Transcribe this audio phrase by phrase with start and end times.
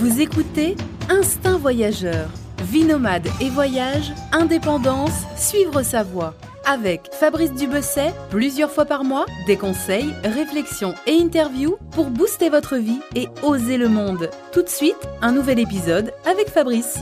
[0.00, 0.76] Vous écoutez
[1.10, 2.30] Instinct Voyageur,
[2.62, 6.34] vie nomade et voyage, indépendance, suivre sa voie.
[6.64, 12.78] Avec Fabrice Dubesset, plusieurs fois par mois, des conseils, réflexions et interviews pour booster votre
[12.78, 14.30] vie et oser le monde.
[14.54, 16.98] Tout de suite, un nouvel épisode avec Fabrice.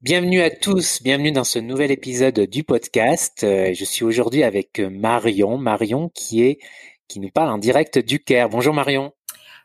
[0.00, 3.44] Bienvenue à tous, bienvenue dans ce nouvel épisode du podcast.
[3.44, 6.60] Euh, je suis aujourd'hui avec Marion, Marion qui est
[7.08, 8.48] qui nous parle en direct du Caire.
[8.48, 9.12] Bonjour Marion.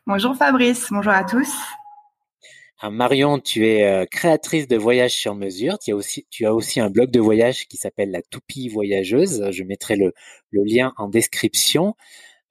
[0.06, 1.48] Bonjour Fabrice, bonjour à tous.
[2.82, 5.78] Ah, Marion, tu es euh, créatrice de voyages sur mesure.
[5.78, 9.50] Tu as aussi, tu as aussi un blog de voyage qui s'appelle La Toupie Voyageuse.
[9.50, 10.14] Je mettrai le,
[10.50, 11.94] le lien en description.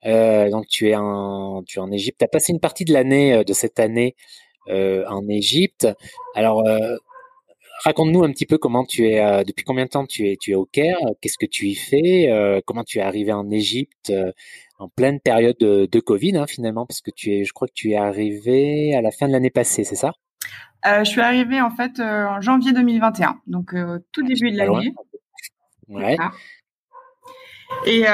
[0.06, 2.18] Euh, donc tu es en, tu es en Égypte.
[2.20, 4.16] Tu as passé une partie de l'année euh, de cette année
[4.68, 5.88] euh, en Égypte.
[6.36, 6.96] Alors euh,
[7.84, 10.54] raconte-nous un petit peu comment tu es, depuis combien de temps tu es, tu es
[10.54, 14.12] au Caire, qu'est-ce que tu y fais, comment tu es arrivé en Égypte?
[14.80, 17.74] En pleine période de, de Covid hein, finalement, parce que tu es, je crois que
[17.74, 20.12] tu es arrivé à la fin de l'année passée, c'est ça?
[20.86, 24.56] Euh, Je suis arrivée en fait euh, en janvier 2021, donc euh, tout début de
[24.56, 24.94] l'année.
[25.88, 26.16] Ouais.
[27.86, 28.04] Et,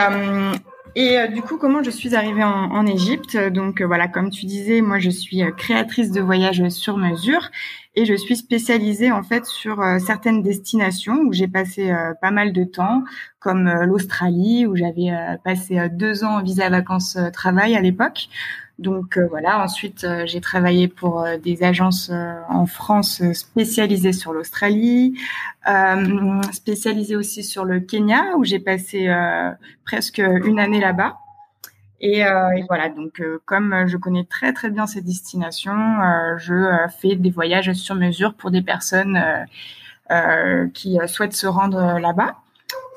[0.97, 3.37] et euh, du coup, comment je suis arrivée en, en Égypte?
[3.37, 7.51] Donc euh, voilà, comme tu disais, moi je suis créatrice de voyages sur mesure
[7.95, 12.65] et je suis spécialisée en fait sur certaines destinations où j'ai passé pas mal de
[12.65, 13.05] temps,
[13.39, 15.11] comme l'Australie où j'avais
[15.45, 18.29] passé deux ans en visa vacances travail à l'époque.
[18.79, 22.11] Donc euh, voilà, ensuite euh, j'ai travaillé pour euh, des agences
[22.51, 25.19] en France spécialisées sur l'Australie,
[26.53, 29.09] spécialisées aussi sur le Kenya où j'ai passé
[29.85, 31.19] presque une année là-bas.
[32.01, 35.99] Et, et, voilà, donc comme je connais très très bien ces destinations,
[36.39, 39.21] je fais des voyages sur mesure pour des personnes
[40.73, 42.37] qui souhaitent se rendre là-bas.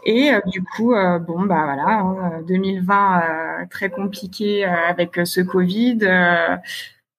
[0.04, 3.22] Et euh, du coup, euh, bon, bah voilà, 2020 hein,
[3.62, 6.00] euh, très compliqué avec ce Covid,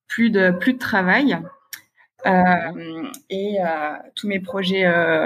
[0.09, 1.39] plus de plus de travail.
[3.31, 3.59] et
[4.15, 4.85] tous mes projets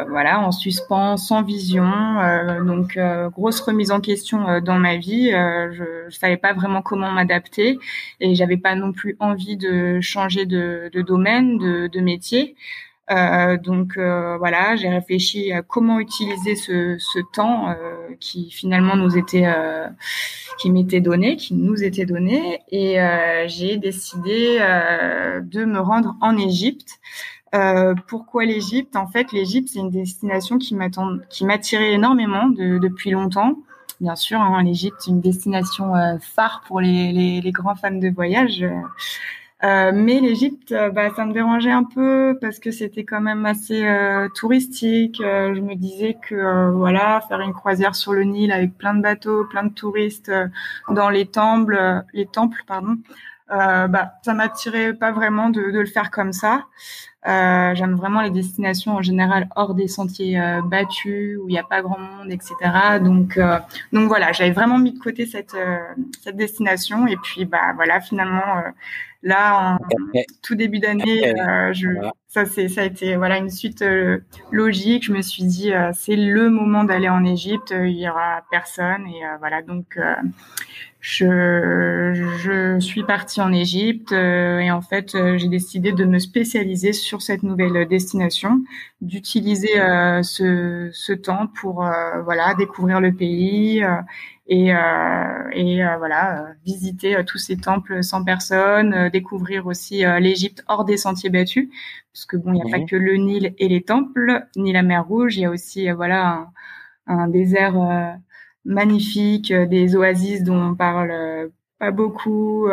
[0.08, 1.90] voilà en suspens sans vision.
[2.64, 2.98] Donc
[3.32, 5.30] grosse remise en question dans ma vie.
[5.30, 7.78] Je, je savais pas vraiment comment m'adapter
[8.20, 12.56] et j'avais pas non plus envie de changer de, domaine de, métier
[13.08, 19.16] donc euh, voilà, j'ai réfléchi à comment utiliser ce, ce temps euh, qui finalement nous
[19.18, 19.88] était, euh,
[20.58, 26.36] qui m'était donné, qui nous était donné, et euh, j'ai décidé de me rendre en
[26.36, 26.98] Égypte.
[28.08, 28.96] pourquoi l'Égypte?
[28.96, 33.58] En fait, l'Égypte c'est une destination qui m'attirait énormément de, depuis longtemps.
[34.00, 38.08] Bien sûr, hein, l'Égypte c'est une destination phare pour les, les, les, grands fans de
[38.08, 38.64] voyage.
[39.62, 43.46] Euh, mais l'Égypte, euh, bah, ça me dérangeait un peu parce que c'était quand même
[43.46, 45.18] assez euh, touristique.
[45.20, 49.44] je me disais que voilà, faire une croisière sur le Nil avec plein de bateaux,
[49.44, 50.30] plein de touristes
[50.90, 52.96] dans les temples, les temples, pardon,
[53.48, 56.64] bah, ça m'attirait pas vraiment de, de, le faire comme ça.
[57.26, 61.58] Euh, J'aime vraiment les destinations en général hors des sentiers euh, battus où il n'y
[61.58, 62.54] a pas grand monde, etc.
[63.00, 63.58] Donc, euh,
[63.92, 65.56] donc voilà, j'avais vraiment mis de côté cette
[66.22, 68.62] cette destination et puis bah voilà, finalement
[69.24, 69.78] Là, en
[70.42, 71.88] tout début d'année, euh, je,
[72.28, 74.18] ça c'est ça a été voilà une suite euh,
[74.50, 75.04] logique.
[75.04, 77.72] Je me suis dit euh, c'est le moment d'aller en Égypte.
[77.74, 79.98] Il y aura personne et voilà donc
[81.06, 87.20] je je suis partie en Égypte et en fait j'ai décidé de me spécialiser sur
[87.20, 88.64] cette nouvelle destination,
[89.02, 89.74] d'utiliser
[90.22, 91.84] ce ce temps pour
[92.24, 93.84] voilà découvrir le pays
[94.46, 100.62] et, euh, et euh, voilà euh, visiter tous ces temples sans personne, découvrir aussi l'Égypte
[100.68, 101.68] hors des sentiers battus,
[102.12, 104.82] parce que bon, il n'y a pas que le Nil et les temples, ni la
[104.82, 106.50] mer Rouge, il y a aussi voilà
[107.06, 107.74] un, un désert
[108.64, 112.68] magnifique, des oasis dont on parle pas beaucoup.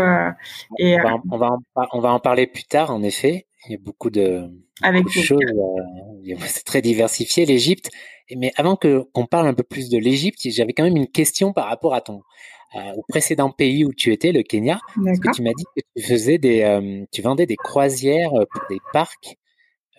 [0.78, 3.47] et on va, on va, en, on va en parler plus tard, en effet.
[3.68, 4.50] Il y a beaucoup de,
[4.81, 5.40] Avec choses.
[5.40, 7.90] Euh, c'est très diversifié l'Égypte.
[8.35, 11.53] Mais avant que qu'on parle un peu plus de l'Égypte, j'avais quand même une question
[11.53, 12.22] par rapport à ton
[12.75, 14.80] euh, au précédent pays où tu étais, le Kenya.
[15.03, 18.62] Parce que tu m'as dit que tu faisais des, euh, tu vendais des croisières pour
[18.69, 19.38] des parcs,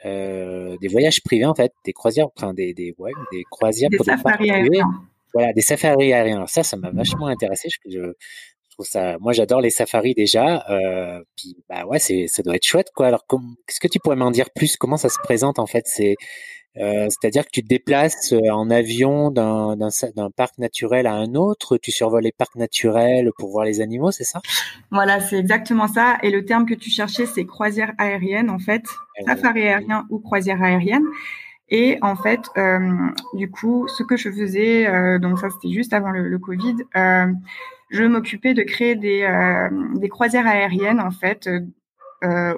[0.06, 3.98] euh, des voyages privés en fait, des croisières, enfin des des ouais, des croisières des
[3.98, 4.80] pour des parcs privés.
[5.34, 6.36] Voilà, des safaris aériens.
[6.36, 7.68] Alors ça, ça m'a vachement intéressé.
[7.70, 8.00] Je, je,
[8.70, 10.64] trouve ça, moi j'adore les safaris déjà.
[10.70, 13.06] Euh, puis bah ouais, c'est ça doit être chouette quoi.
[13.06, 14.76] Alors qu'est-ce que tu pourrais m'en dire plus?
[14.76, 15.84] Comment ça se présente en fait?
[15.86, 16.16] C'est
[16.78, 19.76] euh, c'est-à-dire que tu te déplaces euh, en avion d'un,
[20.34, 24.24] parc naturel à un autre, tu survoles les parcs naturels pour voir les animaux, c'est
[24.24, 24.40] ça?
[24.90, 26.16] Voilà, c'est exactement ça.
[26.22, 28.82] Et le terme que tu cherchais, c'est croisière aérienne en fait,
[29.26, 31.04] safari aérien ou croisière aérienne.
[31.68, 32.78] Et en fait, euh,
[33.34, 36.76] du coup, ce que je faisais, euh, donc ça c'était juste avant le, le Covid,
[36.96, 37.32] euh,
[37.90, 41.48] je m'occupais de créer des, euh, des croisières aériennes en fait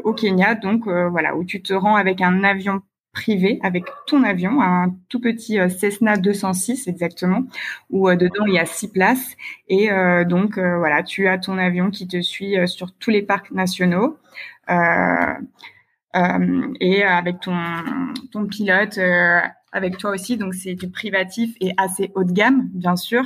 [0.05, 2.83] au Kenya, donc voilà, où tu te rends avec un avion
[3.15, 7.45] privé avec ton avion, un tout petit Cessna 206 exactement,
[7.89, 9.37] où dedans il y a six places
[9.69, 9.89] et
[10.27, 14.19] donc voilà, tu as ton avion qui te suit sur tous les parcs nationaux.
[16.81, 17.57] Et avec ton,
[18.33, 18.99] ton pilote
[19.73, 20.37] avec toi aussi.
[20.37, 23.25] Donc, c'est du privatif et assez haut de gamme, bien sûr.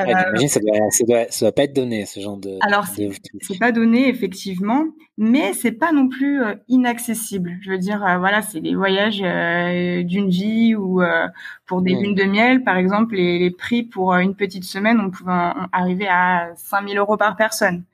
[0.00, 2.56] Euh, J'imagine ça doit, ça, doit, ça doit pas être donné ce genre de.
[2.62, 4.86] Alors c'est pas donné effectivement,
[5.18, 7.58] mais c'est pas non plus euh, inaccessible.
[7.60, 11.02] Je veux dire, euh, voilà, c'est des voyages euh, d'une vie ou
[11.66, 12.02] pour des mmh.
[12.02, 16.08] lunes de miel, par exemple, les, les prix pour une petite semaine, on pouvait arriver
[16.08, 17.84] à 5000 euros par personne.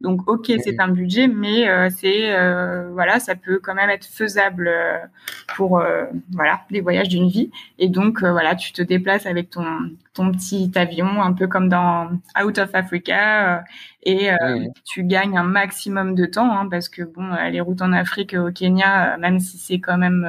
[0.00, 4.06] Donc ok, c'est un budget, mais euh, c'est euh, voilà, ça peut quand même être
[4.06, 4.96] faisable euh,
[5.56, 5.82] pour
[6.30, 7.50] voilà les voyages d'une vie.
[7.80, 9.66] Et donc voilà, tu te déplaces avec ton
[10.14, 12.10] ton petit avion, un peu comme dans
[12.40, 13.64] Out of Africa,
[14.04, 14.30] et
[14.84, 18.52] tu gagnes un maximum de temps hein, parce que bon, les routes en Afrique, au
[18.52, 20.28] Kenya, même si c'est quand même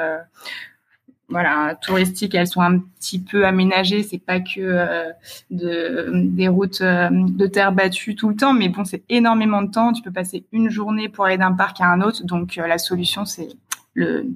[1.30, 4.04] voilà touristiques elles sont un petit peu aménagées.
[4.04, 5.12] C'est pas que euh,
[5.52, 9.72] de, des routes euh, de terre battue tout le temps mais bon c'est énormément de
[9.72, 9.94] temps.
[9.94, 12.24] Tu peux passer une journée pour aller d'un parc à un autre.
[12.26, 13.50] Donc euh, la solution c'est
[13.94, 14.28] le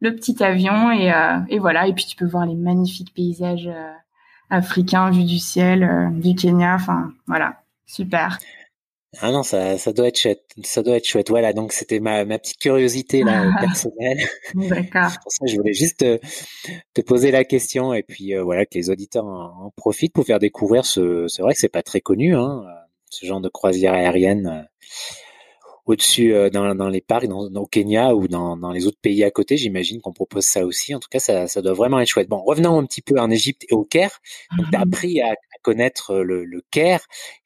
[0.00, 1.12] le petit avion et,
[1.48, 1.88] et voilà.
[1.88, 3.68] Et puis tu peux voir les magnifiques paysages
[4.48, 6.76] africains vus du ciel du Kenya.
[6.76, 7.62] Enfin voilà.
[7.84, 8.38] Super
[9.20, 10.44] ah non, ça, ça doit être chouette.
[10.62, 11.30] Ça doit être chouette.
[11.30, 14.18] Voilà, donc c'était ma, ma petite curiosité là personnelle.
[14.54, 15.10] D'accord.
[15.22, 16.20] pour ça, je voulais juste te,
[16.92, 20.38] te, poser la question et puis euh, voilà que les auditeurs en, profitent pour faire
[20.38, 21.26] découvrir ce.
[21.28, 22.64] C'est vrai que c'est pas très connu, hein,
[23.08, 24.62] ce genre de croisière aérienne euh,
[25.88, 29.24] au-dessus euh, dans, dans, les parcs, dans, au Kenya ou dans, dans les autres pays
[29.24, 29.56] à côté.
[29.56, 30.94] J'imagine qu'on propose ça aussi.
[30.94, 32.28] En tout cas, ça, ça doit vraiment être chouette.
[32.28, 34.20] Bon, revenons un petit peu en Égypte et au Caire.
[34.58, 34.92] Donc, tu as mhm.
[34.92, 36.62] appris à, connaître le, le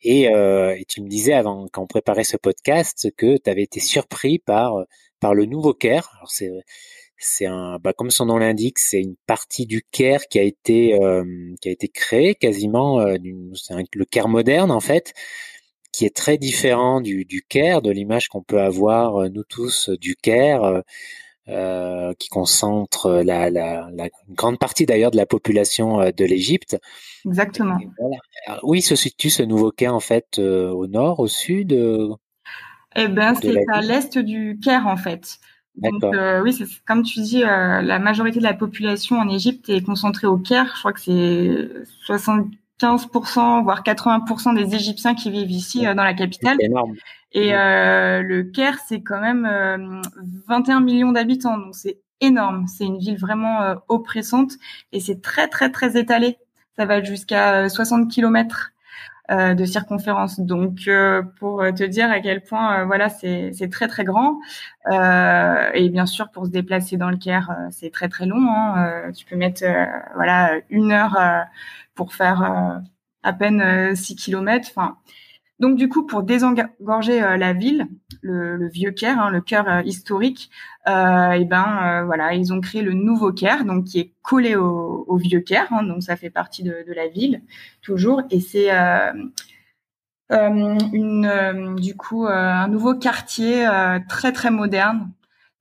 [0.02, 3.62] et, euh, et, tu me disais avant quand on préparait ce podcast que tu avais
[3.62, 4.74] été surpris par
[5.20, 6.10] par le nouveau Caire.
[6.16, 6.50] Alors c'est
[7.18, 10.94] c'est un bah, comme son nom l'indique, c'est une partie du Caire qui a été
[11.00, 11.24] euh,
[11.60, 15.14] qui a été créée quasiment euh, le Caire moderne en fait
[15.92, 20.16] qui est très différent du, du de l'image qu'on peut avoir euh, nous tous du
[20.16, 20.82] Caire,
[21.48, 26.78] euh, qui concentre la, la, la, une grande partie d'ailleurs de la population de l'Égypte.
[27.26, 27.78] Exactement.
[28.62, 31.72] oui, se situe ce nouveau Caire en fait au nord, au sud.
[32.96, 35.38] eh ben, c'est à l'est du Caire en fait.
[35.76, 39.68] Donc euh, oui, c'est comme tu dis, euh, la majorité de la population en Égypte
[39.70, 40.72] est concentrée au Caire.
[40.74, 46.14] Je crois que c'est 75%, voire 80% des Égyptiens qui vivent ici euh, dans la
[46.14, 46.58] capitale.
[46.60, 46.94] Énorme.
[47.34, 50.02] Et le Caire, c'est quand même
[50.48, 52.66] 21 millions d'habitants, donc c'est énorme.
[52.66, 54.52] C'est une ville vraiment oppressante
[54.92, 56.38] et c'est très très très étalé.
[56.76, 58.72] Ça va jusqu'à 60 kilomètres
[59.30, 60.40] euh, de circonférence.
[60.40, 64.40] Donc, euh, pour te dire à quel point, euh, voilà, c'est très très grand.
[64.90, 68.44] et bien sûr, pour se déplacer dans le Caire, c'est très très long.
[68.50, 69.12] Hein.
[69.16, 69.64] tu peux mettre,
[70.16, 71.16] voilà, une heure
[71.94, 72.82] pour faire
[73.22, 74.68] à peine 6 kilomètres.
[74.70, 74.98] Enfin,
[75.62, 77.86] donc du coup, pour désengorger euh, la ville,
[78.20, 80.50] le, vieux Caire, hein, le cœur euh, historique,
[80.88, 85.16] euh, et ben voilà, ils ont créé le nouveau Caire, donc qui est collé au,
[85.18, 87.42] vieux Caire, hein, donc ça fait partie de, la ville
[87.80, 88.70] toujours, et c'est
[91.76, 93.68] du coup un nouveau quartier
[94.08, 95.12] très très moderne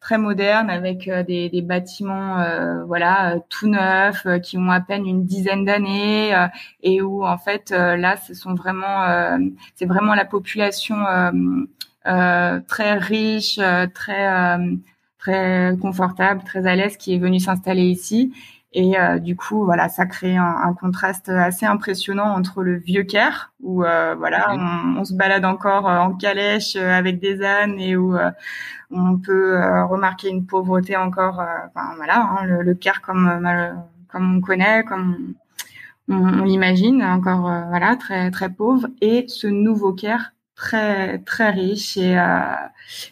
[0.01, 4.81] très moderne avec euh, des, des, bâtiments euh, voilà euh, tout neufs qui ont à
[4.81, 6.33] peine une dizaine d'années
[6.81, 9.37] et où en fait là ce sont vraiment
[9.75, 10.97] c'est vraiment la population
[12.03, 13.59] très riche
[13.93, 14.57] très
[15.19, 18.33] très confortable très à l'aise qui est venue s'installer ici
[18.73, 23.03] et euh, du coup, voilà, ça crée un, un, contraste assez impressionnant entre le vieux
[23.03, 27.77] Caire, où euh, voilà, on, on, se balade encore euh, en calèche avec des ânes
[27.79, 28.15] et où
[28.89, 31.41] on peut remarquer une pauvreté encore,
[31.75, 33.29] enfin voilà, hein, le, le, Caire comme
[34.07, 35.33] comme on connaît, comme
[36.07, 40.31] on, on l'imagine, encore voilà, très très pauvre, et ce nouveau Caire
[40.61, 42.53] très très riche et, euh,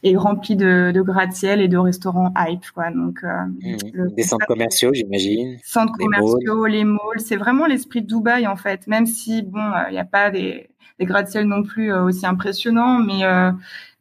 [0.04, 2.92] et rempli de, de gratte-ciel et de restaurants hype quoi.
[2.92, 4.14] Donc euh, mmh.
[4.16, 5.58] des centres commerciaux j'imagine.
[5.64, 8.86] Centres commerciaux les malls c'est vraiment l'esprit de Dubaï en fait.
[8.86, 13.00] Même si bon euh, il n'y a pas des, des gratte-ciel non plus aussi impressionnants
[13.00, 13.24] mais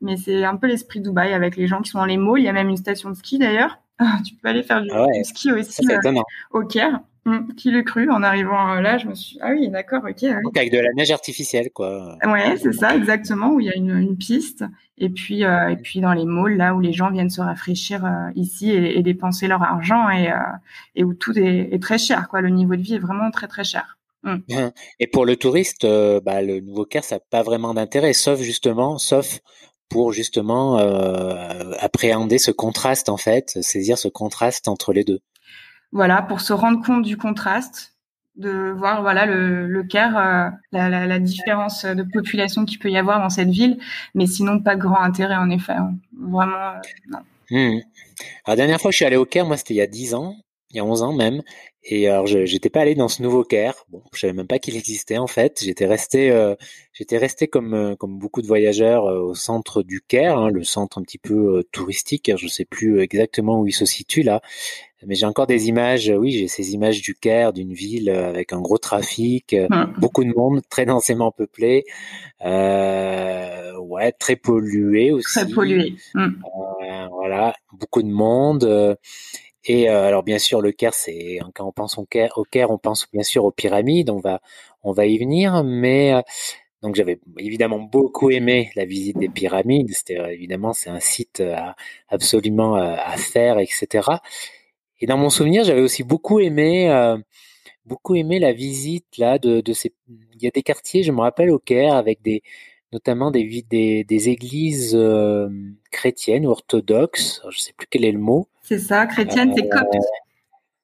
[0.02, 2.40] mais c'est un peu l'esprit de Dubaï avec les gens qui sont dans les malls.
[2.40, 3.78] Il y a même une station de ski d'ailleurs.
[4.24, 5.84] Tu peux aller faire du, ah ski aussi
[6.52, 10.02] au Caire Mm, qui l'eût cru en arrivant là Je me suis ah oui d'accord
[10.02, 10.42] ok.
[10.42, 12.16] Donc avec de la neige artificielle quoi.
[12.24, 14.64] Ouais c'est ça exactement où il y a une, piste
[14.96, 18.06] et puis euh, et puis dans les malls là où les gens viennent se rafraîchir
[18.06, 20.36] euh, ici et, dépenser leur argent et euh,
[20.94, 23.64] et où tout est, très cher quoi le niveau de vie est vraiment très très
[23.64, 23.98] cher.
[24.22, 24.36] Mm.
[24.98, 25.86] Et pour le touriste
[26.24, 29.40] bah, le nouveau Caire ça n'a pas vraiment d'intérêt sauf justement sauf
[29.90, 30.78] pour justement
[31.78, 35.20] appréhender ce contraste en fait, saisir ce contraste entre les deux.
[35.92, 37.98] Voilà, pour se rendre compte du contraste,
[38.38, 42.90] de voir voilà le, le Caire, euh, la, la, la, différence de population qu'il peut
[42.90, 43.78] y avoir dans cette ville,
[44.14, 45.72] mais sinon pas grand intérêt en effet.
[45.72, 45.94] Hein.
[46.16, 46.80] Vraiment, euh,
[47.10, 47.18] non.
[47.50, 47.80] Hmm.
[48.46, 50.14] la dernière fois que je suis allé au Caire, moi c'était il y a 10
[50.14, 50.36] ans,
[50.70, 51.42] il y a 11 ans même,
[51.82, 54.76] et alors j'étais pas allé dans ce nouveau Caire, bon, je savais même pas qu'il
[54.76, 55.60] existait en fait.
[55.64, 56.54] J'étais resté, euh,
[56.92, 61.02] j'étais resté comme comme beaucoup de voyageurs au centre du Caire, hein, le centre un
[61.02, 62.30] petit peu touristique.
[62.36, 64.42] Je sais plus exactement où il se situe là,
[65.06, 68.52] mais j'ai encore des images, oui, j'ai ces images du Caire, d'une ville euh, avec
[68.52, 71.84] un gros trafic, euh, beaucoup de monde, très densément peuplé,
[72.44, 75.38] euh, ouais, très pollué aussi.
[75.38, 75.94] Très pollué.
[76.16, 78.96] Euh, voilà, beaucoup de monde.
[79.64, 82.78] Et alors bien sûr, le Caire, c'est quand on pense au Caire, au Caire, on
[82.78, 84.10] pense bien sûr aux pyramides.
[84.10, 84.40] On va,
[84.82, 86.12] on va y venir, mais
[86.82, 89.90] donc j'avais évidemment beaucoup aimé la visite des pyramides.
[89.92, 91.42] C'était évidemment c'est un site
[92.08, 94.08] absolument à faire, etc.
[95.00, 97.16] Et dans mon souvenir, j'avais aussi beaucoup aimé, euh,
[97.84, 99.92] beaucoup aimé la visite là de, de ces.
[100.08, 102.42] Il y a des quartiers, je me rappelle au Caire, avec des,
[102.92, 105.48] notamment des des, des églises euh,
[105.90, 107.42] chrétiennes ou orthodoxes.
[107.50, 108.48] Je sais plus quel est le mot.
[108.62, 109.94] C'est ça, chrétienne, c'est copte.
[109.94, 109.98] Euh,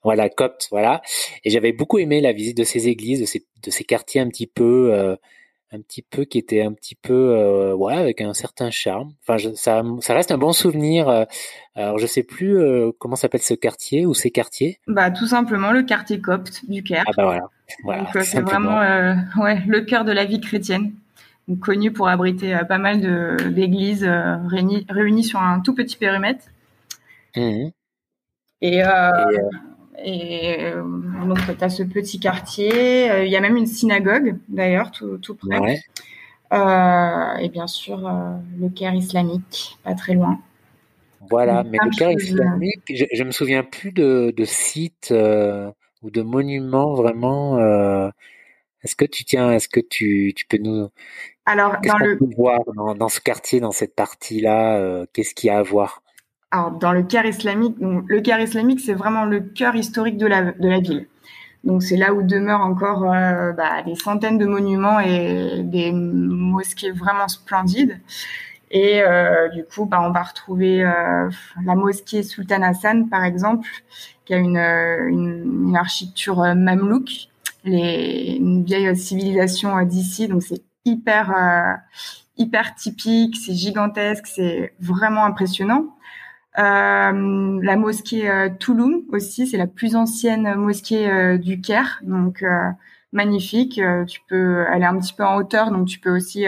[0.03, 1.03] voilà, copte, voilà.
[1.45, 4.29] Et j'avais beaucoup aimé la visite de ces églises, de ces, de ces quartiers un
[4.29, 5.17] petit peu
[5.75, 9.13] un petit peu qui était un petit peu euh, ouais avec un certain charme.
[9.27, 11.09] Enfin, ça, ça reste un bon souvenir.
[11.09, 11.25] Euh,
[11.75, 14.79] alors, je sais plus euh, comment s'appelle ce quartier ou ces quartiers.
[14.87, 17.05] Bah, tout simplement le quartier copte du Caire.
[17.09, 17.49] Ah bah voilà.
[17.83, 18.79] voilà c'est vraiment
[19.43, 20.93] ouais le cœur de la vie chrétienne,
[21.61, 24.09] connu pour abriter pas mal de d'églises
[24.49, 26.45] réunies, réunies sur un tout petit périmètre.
[27.37, 27.71] Mmh
[28.61, 28.83] Et, Et
[30.03, 30.83] et euh,
[31.27, 33.11] donc, tu as ce petit quartier.
[33.11, 35.81] Euh, il y a même une synagogue, d'ailleurs, tout, tout près.
[36.53, 38.11] Euh, et bien sûr,
[38.61, 40.41] le Caire islamique, pas très loin.
[41.31, 45.13] Voilà, mais le Caire islamique, je, je me souviens plus de, de sites
[46.03, 47.59] ou de monuments vraiment.
[48.83, 50.89] est-ce que tu tiens, est-ce que tu, tu peux nous.
[51.47, 52.19] Alors, dans le.
[52.37, 56.04] voir dans, dans, ce quartier, dans cette partie-là, qu'est-ce qu'il y a à voir?
[56.55, 60.79] Alors, dans le Caire islamique, le Caire islamique, c'est vraiment le cœur historique de la,
[60.79, 61.09] ville.
[61.65, 66.93] Donc, c'est là où demeurent encore euh, bah, des centaines de monuments et des mosquées
[66.93, 67.99] vraiment splendides.
[68.71, 71.29] Et euh, du coup, bah, on va retrouver euh,
[71.65, 73.69] la mosquée Sultan Hassan, par exemple,
[74.25, 77.31] qui a une, architecture mamelouk,
[77.65, 80.29] une vieille civilisation d'ici.
[80.29, 81.35] Donc, c'est hyper,
[82.37, 85.87] hyper typique, c'est gigantesque, c'est vraiment impressionnant.
[86.59, 92.45] Euh, la mosquée euh, Touloum aussi, c'est la plus ancienne mosquée euh, du Caire, donc
[93.13, 93.81] magnifique.
[94.09, 96.47] tu peux aller un petit peu en hauteur, donc tu peux aussi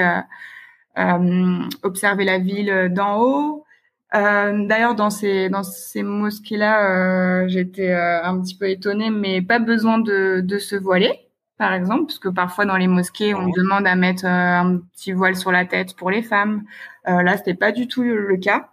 [1.82, 3.64] observer la ville d'en haut.
[4.12, 10.40] D'ailleurs, dans ces dans ces mosquées-là, j'étais un petit peu étonnée, mais pas besoin de,
[10.40, 11.26] de se voiler
[11.58, 15.36] par exemple, parce que parfois dans les mosquées, on demande à mettre un petit voile
[15.36, 16.64] sur la tête pour les femmes.
[17.08, 18.70] Euh, là, c'était pas du tout le cas.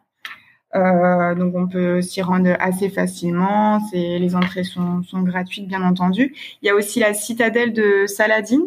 [0.75, 3.79] Euh, donc on peut s'y rendre assez facilement.
[3.91, 6.35] C'est les entrées sont, sont, gratuites bien entendu.
[6.61, 8.61] Il y a aussi la citadelle de Saladin.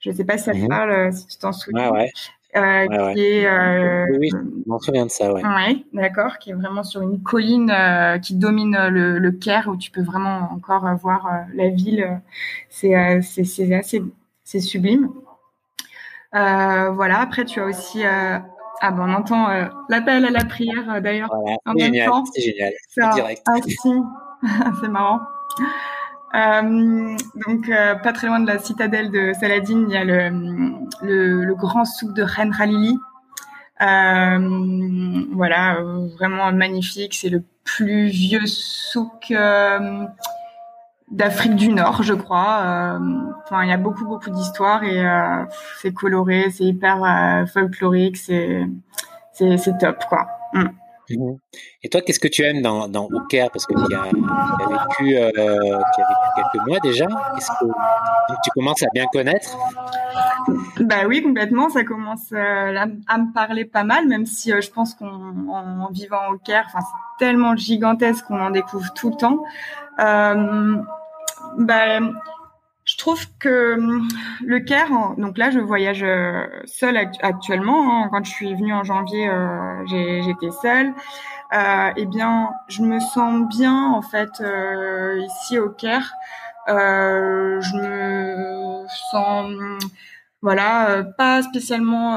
[0.00, 0.68] Je ne sais pas si ça te mhm.
[0.68, 1.90] parle, euh, si tu t'en souviens.
[1.90, 2.10] Ouais,
[2.56, 3.14] euh, ouais.
[3.14, 5.42] qui est, euh, oui, oui, je m'en souviens de ça, ouais.
[5.44, 9.76] Ouais, d'accord, qui est vraiment sur une colline euh, qui domine le, le, Caire où
[9.76, 12.20] tu peux vraiment encore voir la ville.
[12.70, 14.02] C'est c'est assez
[14.44, 15.10] c'est sublime.
[16.32, 17.20] voilà.
[17.20, 18.04] Après, tu as aussi
[18.80, 21.30] ah ben on entend euh, l'appel à la prière euh, d'ailleurs
[21.64, 22.24] en même temps.
[22.32, 23.46] C'est génial, c'est direct.
[24.80, 25.20] c'est marrant.
[26.34, 27.16] Euh,
[27.46, 27.70] donc
[28.02, 30.28] pas très loin de la citadelle de Saladin, il y a le,
[31.02, 32.98] le, le grand souk de Ren Khalili.
[33.80, 35.78] voilà,
[36.18, 37.14] vraiment magnifique.
[37.14, 39.32] C'est le plus vieux souk
[41.10, 42.60] d'Afrique du Nord, je crois.
[42.62, 42.98] Euh,
[43.44, 45.44] enfin, il y a beaucoup beaucoup d'histoires et euh,
[45.80, 48.66] c'est coloré, c'est hyper euh, folklorique, c'est
[49.32, 50.26] c'est top quoi.
[50.52, 50.64] Mm.
[51.08, 51.38] Mhm.
[51.84, 53.48] Et toi, qu'est-ce que tu aimes dans, Au Caire?
[53.52, 55.14] Parce que tu as, vécu,
[56.34, 57.06] quelques mois déjà.
[57.06, 59.56] Que tu commences à bien connaître?
[60.80, 61.68] Bah oui, complètement.
[61.68, 66.64] Ça commence à, me parler pas mal, même si je pense qu'en vivant au Caire,
[66.66, 69.44] enfin, c'est tellement gigantesque qu'on en découvre tout le temps.
[69.98, 70.76] Euh,
[71.58, 72.12] ben,
[72.84, 74.08] je trouve que hum,
[74.44, 78.04] le Caire, donc là, je voyage euh, seule actuellement.
[78.04, 78.08] Hein.
[78.10, 80.94] Quand je suis venue en janvier, euh, j'étais seule.
[81.52, 86.12] Euh, eh bien, je me sens bien en fait euh, ici au Caire.
[86.68, 89.78] Euh, je me sens hum,
[90.46, 92.16] voilà, pas spécialement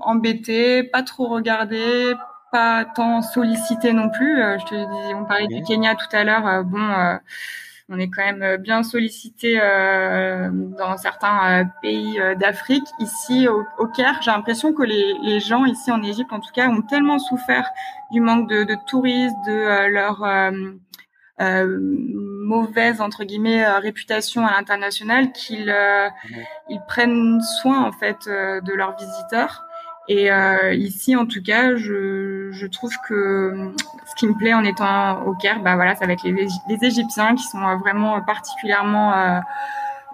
[0.00, 2.14] embêté, pas trop regardé,
[2.52, 4.36] pas tant sollicité non plus.
[4.36, 6.62] je te dis, on parlait du Kenya tout à l'heure.
[6.64, 7.18] bon
[7.92, 12.86] on est quand même bien sollicité euh, dans certains euh, pays euh, d'Afrique.
[12.98, 16.80] Ici, au, Caire, j'ai l'impression que les, gens ici en Égypte, en tout cas, ont
[16.82, 17.68] tellement souffert
[18.10, 20.24] du manque de, touristes, de leur
[22.42, 25.74] mauvaise entre guillemets réputation à l'international qu'ils
[26.68, 29.64] ils prennent soin en fait de leurs visiteurs
[30.08, 33.72] et euh, ici, en tout cas, je, je, trouve que
[34.06, 36.84] ce qui me plaît en étant au Caire, bah voilà, ça va être les, les
[36.84, 39.38] Égyptiens qui sont vraiment particulièrement euh,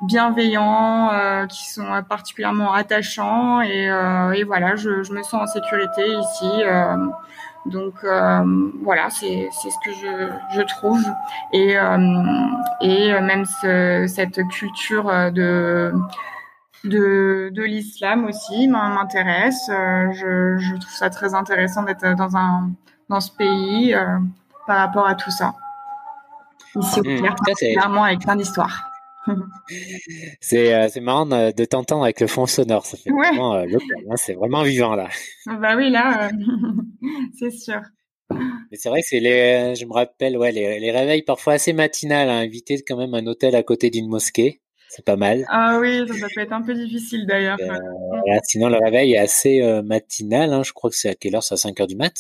[0.03, 5.47] bienveillants, euh, qui sont particulièrement attachants, et, euh, et voilà, je, je, me sens en
[5.47, 6.51] sécurité ici.
[6.65, 7.07] Euh,
[7.69, 7.95] donc
[8.83, 11.05] voilà, c'est ce que je, je trouve,
[11.53, 11.77] et
[12.81, 15.93] et même ce, cette culture de
[16.85, 19.69] de, de l'islam aussi m'intéresse.
[19.71, 22.71] Euh, je, je, trouve ça très intéressant d'être dans un
[23.09, 24.19] dans ce pays euh,
[24.67, 25.55] par rapport à tout ça.
[26.77, 28.88] Ici au mmh, particulièrement avec plein d'histoires.
[30.41, 32.87] c'est euh, c'est marrant de, t'entendre avec le fond sonore.
[32.87, 33.67] Ça fait vraiment euh,
[34.11, 35.09] hein, c'est vraiment vivant là.
[35.47, 36.31] Ah bah oui là,
[37.39, 37.81] c'est sûr.
[38.31, 41.73] Mais c'est vrai que c'est les, je me rappelle, ouais, les, les réveils parfois assez
[41.73, 44.61] matinales, hein, inviter quand même un hôtel à côté d'une mosquée.
[44.89, 45.45] C'est pas mal.
[45.49, 47.59] Ah oui, ça, peut être un peu difficile d'ailleurs.
[47.61, 50.53] Euh, sinon, le réveil est assez euh, matinal.
[50.53, 50.63] Hein.
[50.65, 51.43] Je crois que c'est à quelle heure?
[51.43, 52.15] C'est à 5 heures du mat?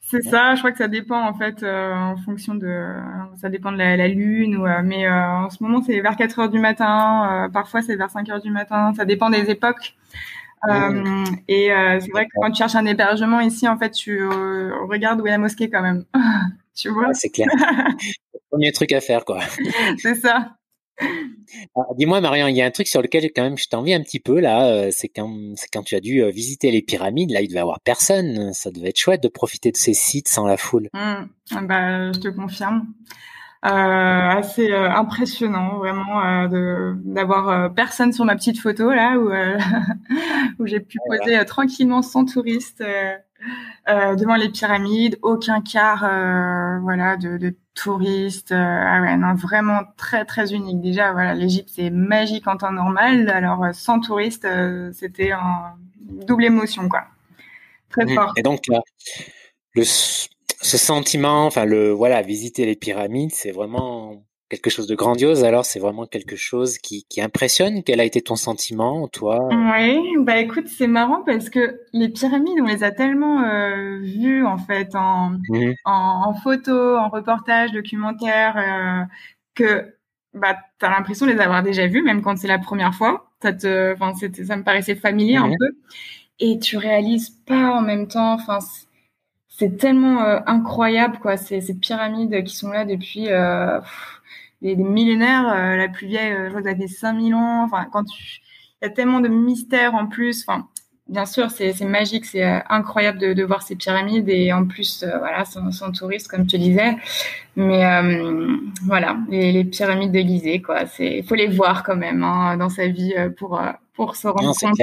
[0.00, 0.54] C'est ça.
[0.54, 2.94] Je crois que ça dépend en fait euh, en fonction de.
[3.40, 4.56] Ça dépend de la, lune.
[4.56, 7.50] Ou, mais en ce moment, c'est vers 4 heures du matin.
[7.52, 8.92] parfois, c'est vers 5 heures du matin.
[8.96, 9.94] Ça dépend des époques.
[11.46, 14.26] et c'est vrai que quand tu cherches un hébergement ici, en fait, tu
[14.88, 16.04] regardes où est la mosquée quand même.
[16.74, 17.12] tu vois?
[17.12, 17.48] C'est clair.
[18.50, 19.40] premier truc à faire, quoi.
[19.98, 20.56] c'est ça.
[21.96, 24.20] Dis-moi, Marion, il y a un truc sur lequel quand même je t'envie un petit
[24.20, 24.66] peu là.
[24.68, 27.30] Euh, c'est quand, c'est quand tu as dû euh, visiter les pyramides.
[27.30, 28.52] Là, il devait y avoir personne.
[28.52, 30.88] Ça devait être chouette de profiter de ces sites sans la foule.
[30.92, 30.98] Mmh.
[31.50, 32.86] Ah bah, je te confirme.
[33.64, 39.30] Euh, assez euh, impressionnant vraiment de d'avoir personne sur ma petite photo là où
[40.58, 42.84] où j'ai pu poser tranquillement sans touriste
[43.86, 46.00] devant les pyramides aucun quart
[46.82, 48.52] voilà de, de touristes.
[48.52, 50.80] Euh, ah ouais, non, vraiment très très unique.
[50.80, 53.28] Déjà, voilà, l'Égypte c'est magique en temps normal.
[53.28, 57.04] Alors euh, sans touristes, euh, c'était en double émotion, quoi.
[57.90, 58.32] Très fort.
[58.36, 58.60] Et donc
[59.74, 59.82] le
[60.64, 65.64] ce sentiment, enfin le voilà, visiter les pyramides, c'est vraiment quelque chose de grandiose, alors
[65.64, 67.82] c'est vraiment quelque chose qui, qui impressionne.
[67.82, 69.48] Quel a été ton sentiment, toi?
[69.50, 74.46] Oui, bah écoute, c'est marrant parce que les pyramides, on les a tellement euh, vues
[74.46, 75.72] en fait en, mmh.
[75.84, 79.04] en, en, photo, en reportage, documentaire, euh,
[79.54, 79.94] que
[80.32, 83.30] bah t'as l'impression de les avoir déjà vues, même quand c'est la première fois.
[83.42, 85.56] Ça te, enfin, ça me paraissait familier un mmh.
[85.58, 85.70] peu,
[86.40, 88.32] et tu réalises pas en même temps.
[88.34, 88.60] Enfin,
[89.56, 91.36] c'est tellement euh, incroyable quoi.
[91.36, 93.28] Ces, ces pyramides qui sont là depuis.
[93.28, 93.80] Euh,
[94.64, 95.48] des, millénaires.
[95.48, 97.64] Euh, la plus vieille, euh, je crois qu'elle avait 5000 ans.
[97.64, 98.40] Enfin, quand tu...
[98.82, 100.44] il y a tellement de mystères en plus.
[100.46, 100.68] Enfin,
[101.06, 105.04] bien sûr, c'est magique, c'est euh, incroyable de, de, voir ces pyramides et en plus,
[105.18, 106.96] voilà, sans, sans touristes, comme tu disais.
[107.56, 107.84] Mais
[108.84, 110.86] voilà, les, les pyramides de Gizeh, quoi.
[110.86, 113.60] C'est, faut les voir quand même hein, dans sa vie pour
[113.92, 114.76] pour se rendre compte.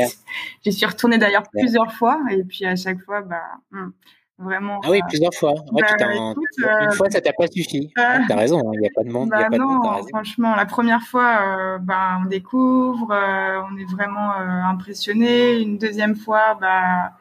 [0.64, 3.42] J'y suis retournée d'ailleurs plusieurs fois et puis à chaque fois, bah.
[3.72, 3.90] Hmm,
[4.42, 4.80] Vraiment.
[4.84, 5.54] Ah oui, euh, plusieurs fois.
[5.72, 7.92] Ouais, bah, écoute, une euh, fois, ça t'a pas suffi.
[7.98, 9.30] Euh, t'as raison, hein, il n'y a pas de monde.
[9.30, 13.78] Bah y a pas non, de monde, franchement, la première fois, bah, on découvre, on
[13.78, 15.60] est vraiment impressionné.
[15.60, 17.12] Une deuxième fois, bah,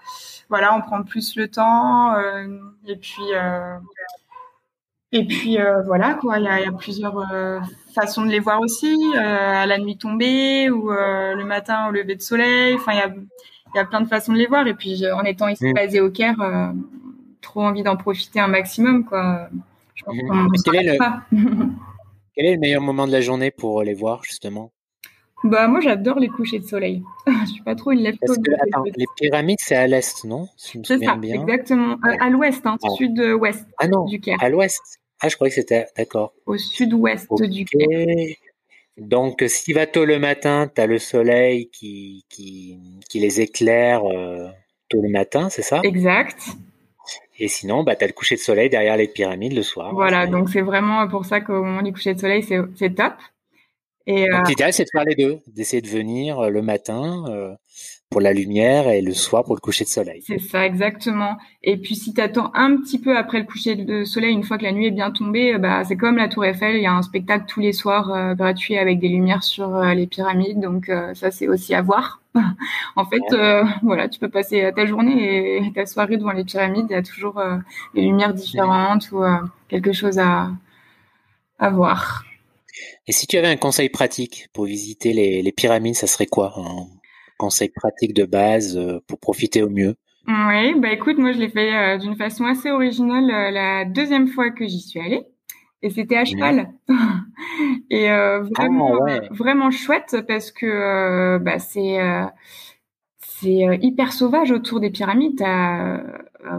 [0.49, 2.15] voilà, on prend plus le temps.
[2.87, 3.25] et puis,
[5.13, 6.39] et puis voilà, quoi.
[6.39, 7.23] Il y a, y a, plusieurs
[7.95, 12.23] façons de les voir aussi, à la nuit tombée ou le matin au lever de
[12.23, 12.75] soleil.
[12.75, 13.11] Enfin, il y a
[13.73, 14.67] y a plein de façons de les voir.
[14.67, 15.75] Et puis, en étant ici mmh.
[15.75, 16.41] basé au Caire,
[17.41, 19.49] trop envie d'en profiter un maximum, quoi.
[19.95, 20.53] Je pense mmh.
[20.65, 20.99] quel, est le...
[22.35, 24.73] quel est le meilleur moment de la journée pour les voir, justement?
[25.43, 27.03] Bah moi j'adore les couchers de soleil.
[27.27, 28.17] je suis pas trop une lève
[28.95, 30.49] les pyramides c'est à l'est, non?
[30.57, 31.97] C'est ça, exactement.
[32.03, 32.89] À, l'ouest, hein, ah.
[32.97, 34.37] sud-ouest ah non, du Caire.
[34.41, 35.01] À l'ouest.
[35.21, 36.35] Ah je croyais que c'était d'accord.
[36.45, 38.37] Au sud-ouest du Caire.
[38.99, 43.41] Donc si tu vas tôt le matin, tu as le soleil qui, qui, qui les
[43.41, 44.49] éclaire euh,
[44.91, 45.81] tôt le matin, c'est ça?
[45.85, 46.37] Exact.
[47.43, 49.95] Et sinon, bah, tu as le coucher de soleil derrière les pyramides le soir.
[49.95, 53.15] Voilà, donc c'est vraiment pour ça qu'au moment du coucher de soleil, c'est top.
[54.07, 57.25] Et, donc, euh, l'idéal, c'est de faire les deux, d'essayer de venir euh, le matin
[57.29, 57.55] euh,
[58.11, 60.23] pour la lumière et le soir pour le coucher de soleil.
[60.27, 61.39] C'est ça, exactement.
[61.63, 64.59] Et puis, si tu attends un petit peu après le coucher de soleil, une fois
[64.59, 66.93] que la nuit est bien tombée, bah, c'est comme la Tour Eiffel, il y a
[66.93, 71.49] un spectacle tous les soirs gratuit avec des lumières sur les pyramides, donc ça, c'est
[71.49, 72.20] aussi à voir.
[72.97, 73.37] en fait,
[73.83, 76.87] voilà, tu peux passer ta journée et ta soirée devant les pyramides.
[76.91, 77.41] Il y a toujours
[77.95, 79.23] des lumières différentes ou
[79.69, 80.51] quelque chose à,
[81.59, 82.25] à voir.
[83.07, 86.55] Et si tu avais un conseil pratique pour visiter les, les pyramides, ça serait quoi?
[86.57, 86.87] Un
[87.39, 89.97] conseil pratique de base pour profiter au mieux?
[90.27, 94.29] Oui, bah écoute, moi je l'ai fait euh, d'une façon assez originale euh, la deuxième
[94.29, 95.25] fois que j'y suis allée.
[95.83, 96.69] Et c'était à cheval.
[97.91, 101.99] et euh, vraiment, ah, vraiment chouette parce que bah, c'est
[103.19, 105.43] c'est hyper sauvage autour des pyramides.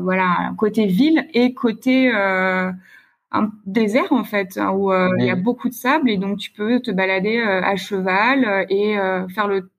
[0.01, 5.69] voilà, côté ville et côté un désert en fait, hein, où il y a beaucoup
[5.69, 8.95] de sable et donc tu peux te balader à cheval et
[9.33, 9.69] faire le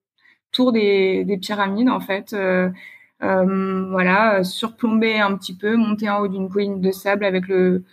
[0.52, 2.32] tour des, des pyramides en fait
[3.22, 7.84] euh, voilà, surplomber un petit peu, monter en haut d'une colline de sable avec le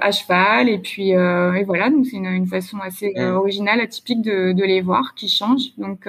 [0.00, 0.68] à cheval.
[0.68, 4.52] Et puis euh, et voilà donc c'est une, une, façon assez euh, originale atypique de,
[4.52, 6.06] de, les voir qui change donc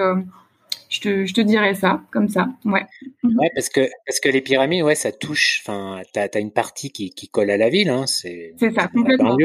[0.90, 2.48] je te, je te dirais ça comme ça.
[2.64, 2.84] Ouais.
[3.22, 6.90] Ouais parce que parce que les pyramides ouais ça touche enfin t'as as une partie
[6.90, 9.36] qui, qui colle à la ville hein c'est c'est ça complètement.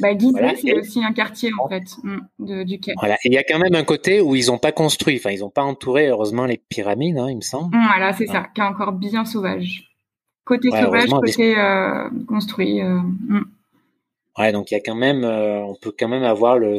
[0.00, 0.08] bah,
[0.56, 2.94] c'est aussi un quartier en fait mm, de, du Quai.
[2.98, 5.40] Voilà, il y a quand même un côté où ils n'ont pas construit, enfin ils
[5.40, 7.76] n'ont pas entouré heureusement les pyramides, hein, il me semble.
[7.76, 9.93] Mm, voilà, c'est ça, qui est encore bien sauvage.
[10.44, 12.82] Côté sauvage, côté euh, construit.
[12.82, 13.44] Euh, mm.
[14.38, 16.78] Ouais, donc il y a quand même, euh, on peut quand même avoir le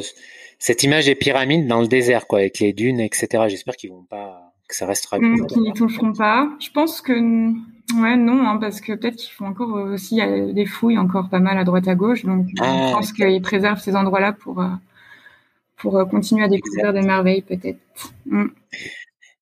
[0.60, 3.45] cette image des pyramides dans le désert, quoi, avec les dunes, etc.
[3.47, 5.19] J'espère qu'ils vont pas, que ça restera.
[5.19, 6.49] qu'ils n'y toucheront pas.
[6.60, 7.13] Je pense que
[7.93, 10.19] Ouais, non, hein, parce que peut-être qu'ils font encore aussi
[10.54, 12.25] des fouilles encore pas mal à droite à gauche.
[12.25, 14.65] Donc, je ah, pense qu'ils préservent ces endroits-là pour,
[15.78, 17.78] pour continuer à découvrir des merveilles, peut-être.
[18.25, 18.47] Mm.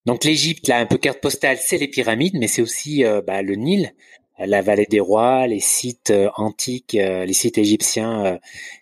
[0.06, 3.42] Donc, l'Égypte, là, un peu carte postale, c'est les pyramides, mais c'est aussi euh, bah,
[3.42, 3.94] le Nil,
[4.39, 8.39] la vallée des rois, les sites antiques, les sites égyptiens,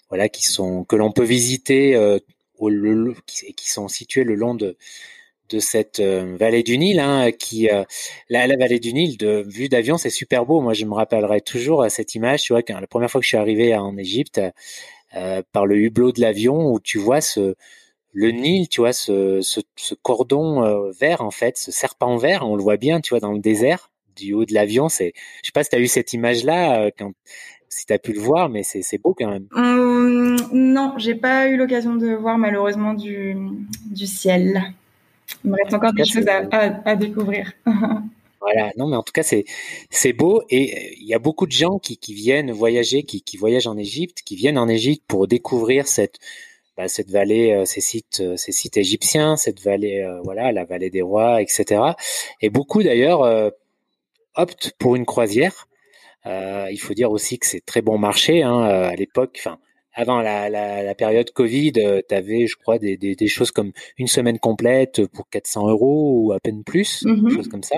[0.10, 1.96] voilà, qui sont que l'on peut visiter,
[2.58, 4.78] au, le, qui sont situés le long de
[5.52, 7.84] de cette euh, vallée du Nil, hein, qui euh,
[8.30, 10.62] la, vallée du Nil, de vue d'avion, c'est super beau.
[10.62, 12.44] Moi, je me rappellerai toujours cette image.
[12.44, 14.42] Tu vois, quand, la première fois que je suis arrivé en Égypte,
[15.16, 17.56] euh, par le hublot de l'avion, où tu vois ce
[18.14, 22.64] le Nil, tu vois, ce, ce, cordon vert en fait, ce serpent vert, on le
[22.64, 24.90] voit bien, tu vois, dans le désert, du haut de l'avion.
[24.90, 27.12] C'est, je sais pas si tu as eu cette image-là, quand
[27.72, 29.48] si tu as pu le voir, mais c'est beau quand même.
[29.56, 33.36] Hum, non, j'ai pas eu l'occasion de voir malheureusement du,
[33.86, 34.62] du ciel.
[35.44, 37.52] Il me reste encore des choses à, découvrir.
[38.44, 39.46] Voilà, non, mais en tout cas, c'est
[39.92, 43.22] c'est beau et euh, il y a beaucoup de gens qui, qui viennent voyager, qui,
[43.22, 46.18] qui voyagent en Égypte, qui viennent en Égypte pour découvrir cette
[46.76, 50.90] bah, cette vallée, euh, ces sites, euh, ces sites égyptiens, cette vallée, voilà, la vallée
[50.90, 51.84] des rois, etc.
[52.42, 53.52] Et beaucoup d'ailleurs
[54.36, 55.68] optent pour une croisière.
[56.26, 59.36] il faut dire aussi que c'est très bon marché hein, à l'époque.
[59.40, 59.60] Enfin,
[59.94, 63.52] avant la, la, la, période Covid, euh, tu avais, je crois, des, des, des, choses
[63.52, 67.78] comme une semaine complète pour 400 euros ou à peine plus, mm choses comme ça.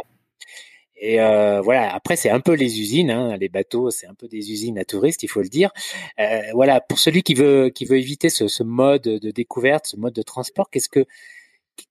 [0.96, 4.28] Et euh, voilà, après c'est un peu les usines, hein, les bateaux, c'est un peu
[4.28, 5.72] des usines à touristes, il faut le dire.
[6.20, 9.98] Euh, voilà, pour celui qui veut qui veut éviter ce, ce, mode de découverte, ce
[9.98, 11.06] mode de transport, qu'est-ce que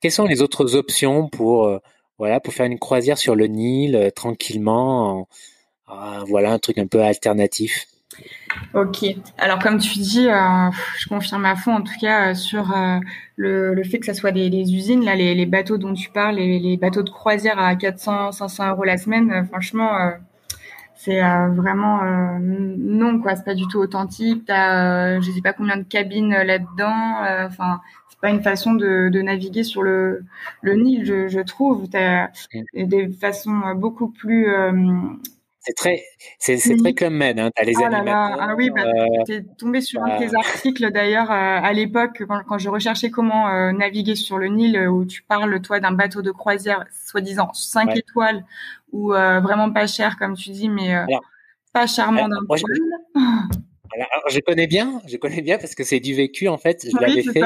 [0.01, 1.79] quelles sont les autres options pour euh,
[2.19, 5.29] voilà pour faire une croisière sur le Nil euh, tranquillement,
[6.27, 7.87] voilà un truc un peu alternatif.
[8.75, 9.05] Ok.
[9.39, 12.75] Alors comme tu dis, euh, je confirme à fond en tout cas euh, sur
[13.37, 16.77] le, fait que ça soit des, usines, là, les, bateaux dont tu parles, les, les,
[16.77, 20.13] bateaux de croisière à 400, 500 euros la semaine, franchement,
[20.95, 22.01] c'est vraiment
[22.41, 23.35] non quoi.
[23.35, 24.45] C'est pas du tout authentique.
[24.47, 27.47] T'as, je sais pas combien de cabines là-dedans.
[27.47, 27.81] Enfin,
[28.23, 30.25] pas une façon de, naviguer sur le,
[30.63, 31.89] le Nil, je, je trouve.
[31.91, 32.85] T'as mm.
[32.87, 34.49] des façons beaucoup plus
[35.65, 36.03] c'est très,
[36.41, 37.39] c'est, c'est très Club Med.
[37.39, 37.51] Hein.
[37.55, 38.37] T'as les animateurs.
[38.41, 42.25] Ah oui, bah, euh, t'es tombé sur un de tes articles d'ailleurs euh, à l'époque
[42.27, 45.93] quand, quand, je recherchais comment euh, naviguer sur le Nil, où tu parles toi d'un
[45.93, 48.45] bateau de croisière soi-disant 5 étoiles
[48.91, 50.97] ou vraiment pas cher comme tu dis, mais
[51.73, 52.65] pas charmant d'un je,
[53.15, 56.85] alors, je connais bien, je connais bien parce que c'est du vécu en fait.
[56.91, 57.41] Je l'avais fait.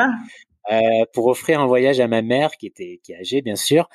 [0.72, 3.88] Euh, pour offrir un voyage à ma mère qui était qui est âgée bien sûr.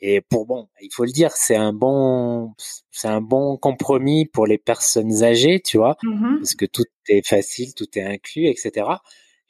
[0.00, 2.52] Et pour bon il faut le dire c'est un bon
[2.90, 7.26] c'est un bon compromis pour les personnes âgées tu vois mmh parce que tout est
[7.26, 8.86] facile tout est inclus etc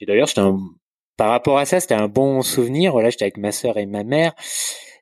[0.00, 0.28] et d'ailleurs
[1.16, 2.92] par rapport à ça c'était un bon souvenir.
[2.92, 4.34] Voilà j'étais avec ma sœur et ma mère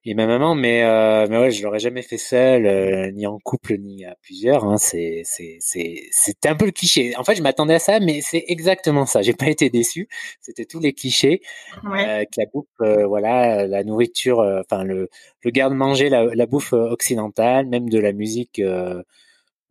[0.08, 3.38] et ma maman, mais euh, mais ouais, je l'aurais jamais fait seul, euh, ni en
[3.40, 4.64] couple, ni à plusieurs.
[4.64, 7.16] Hein, c'est c'est c'est c'était un peu le cliché.
[7.16, 9.22] En fait, je m'attendais à ça, mais c'est exactement ça.
[9.22, 10.08] J'ai pas été déçu.
[10.40, 11.42] C'était tous les clichés.
[11.84, 15.08] Euh, que la bouffe, euh, voilà, la nourriture, euh, enfin le
[15.42, 18.60] le garde-manger, la, la bouffe occidentale, même de la musique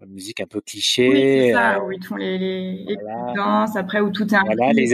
[0.08, 1.10] musique un peu cliché.
[1.10, 2.98] Oui, c'est ça, où ils font les, les,
[3.36, 4.86] danses, après où tout est un voilà, les,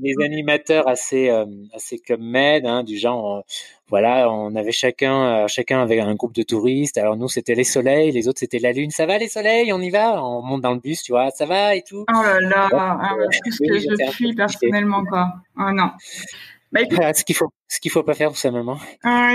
[0.00, 1.30] les, animateurs assez,
[1.74, 3.44] assez club med, hein, du genre,
[3.88, 6.96] voilà, on avait chacun, chacun avait un groupe de touristes.
[6.96, 8.90] Alors nous, c'était les soleils, les autres, c'était la lune.
[8.90, 11.46] Ça va les soleils, on y va, on monte dans le bus, tu vois, ça
[11.46, 12.04] va et tout?
[12.08, 15.34] Oh là là, ah, ce que je fuis personnellement, quoi.
[15.58, 15.90] Oh non.
[16.74, 18.32] Bah, ce qu'il faut, ce qu'il faut pas faire.
[19.04, 19.30] Ah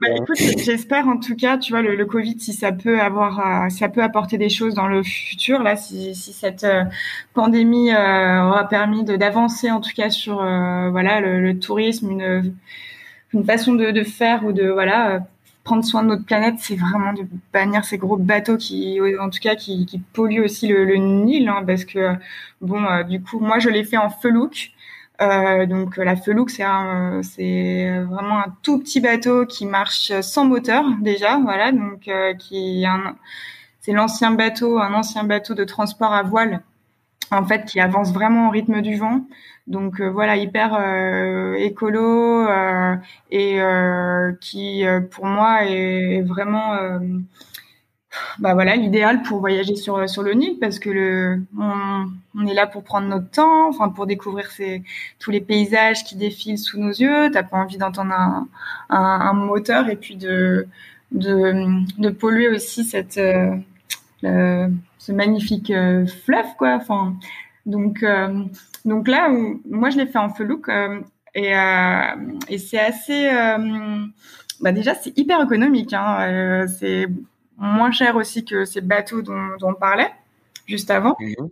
[0.00, 3.68] bah, euh, j'espère en tout cas, tu vois, le, Covid, si ça peut avoir, euh,
[3.68, 6.82] ça peut apporter des choses dans le futur, là, si, si cette euh,
[7.34, 12.54] pandémie aura permis d'avancer en tout cas sur, voilà, le, tourisme, une,
[13.32, 15.20] une façon de, de, faire ou de, voilà,
[15.62, 19.40] prendre soin de notre planète, c'est vraiment de bannir ces gros bateaux qui, en tout
[19.40, 22.14] cas, qui, qui polluent aussi le, le Nil, hein, parce que,
[22.60, 24.72] bon, du coup, moi, je l'ai fait en feu look.
[25.20, 26.64] Euh, donc la Felouk, c'est
[27.22, 32.84] c'est vraiment un tout petit bateau qui marche sans moteur déjà, voilà, donc euh, qui
[33.80, 36.62] c'est l'ancien bateau, un ancien bateau de transport à voile,
[37.30, 39.22] en fait, qui avance vraiment au rythme du vent.
[39.66, 40.76] Donc euh, voilà, hyper
[41.56, 42.48] écolo
[43.30, 43.58] et
[44.40, 46.74] qui pour moi est vraiment
[48.38, 52.66] bah voilà l'idéal pour voyager sur sur le Nil parce que le on, est là
[52.66, 54.50] pour prendre notre temps, enfin pour découvrir
[55.18, 57.30] tous les paysages qui défilent sous nos yeux.
[57.32, 58.48] T'as pas envie d'entendre un,
[58.90, 60.66] un, moteur et puis de
[61.12, 63.18] de, polluer aussi cette
[64.24, 66.74] euh, ce magnifique euh, fleuve quoi.
[66.74, 67.16] Enfin
[67.66, 68.44] donc euh,
[68.84, 69.30] donc là
[69.68, 70.68] moi je l'ai fait en felouk
[71.34, 71.52] et
[72.48, 73.30] et c'est assez
[74.60, 77.08] bah déjà c'est hyper économique hein, c'est
[77.62, 80.10] moins cher aussi que ces bateaux dont, on parlait
[80.66, 81.16] juste avant.
[81.20, 81.48] Mhm.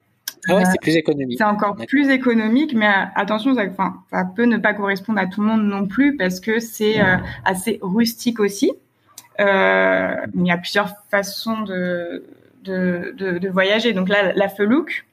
[0.48, 1.38] Ah ouais, c'est plus économique.
[1.38, 5.46] C'est encore plus économique, mais euh, attention, ça, peut ne pas correspondre à tout le
[5.46, 8.72] monde non plus parce que c'est euh, assez rustique aussi.
[9.38, 12.24] Euh, il y a plusieurs façons de,
[12.64, 13.92] de, de, voyager.
[13.92, 15.06] Donc là, la Felouk,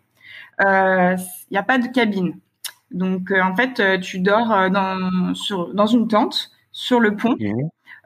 [0.60, 1.18] il
[1.52, 2.38] n'y a pas de cabine.
[2.92, 7.36] Donc en fait, tu dors dans, sur, dans une tente sur le pont.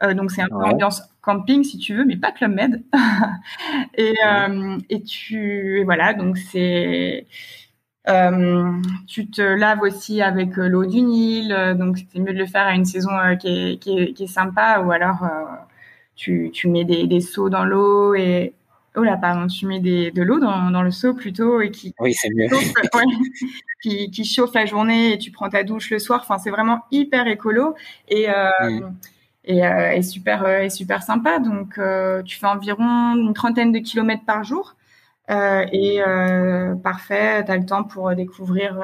[0.01, 0.13] Mhm.
[0.13, 2.83] donc c'est un peu ambiance camping si tu veux, mais pas Club Med.
[3.95, 7.25] et, euh, et tu voilà, donc c'est
[8.09, 8.71] euh,
[9.07, 12.65] tu te laves aussi avec euh, l'eau du Nil, donc c'est mieux de le faire
[12.65, 15.27] à une saison qui est, qui, est, qui, est, sympa, ou alors
[16.15, 18.53] tu, tu mets des, des seaux dans l'eau et
[18.95, 21.93] oh là pardon, tu mets des, de l'eau dans, dans le seau plutôt et qui
[21.99, 22.73] oui c'est mieux chauffe,
[23.83, 26.21] qui, qui, chauffe la journée et tu prends ta douche le soir.
[26.23, 27.75] Enfin c'est vraiment hyper écolo
[28.09, 28.91] et mm
[29.45, 31.39] et, euh, et super euh, et super sympa.
[31.39, 34.75] Donc euh, tu fais environ une trentaine de kilomètres par jour.
[35.29, 38.77] Euh, et euh, parfait, tu as le temps pour découvrir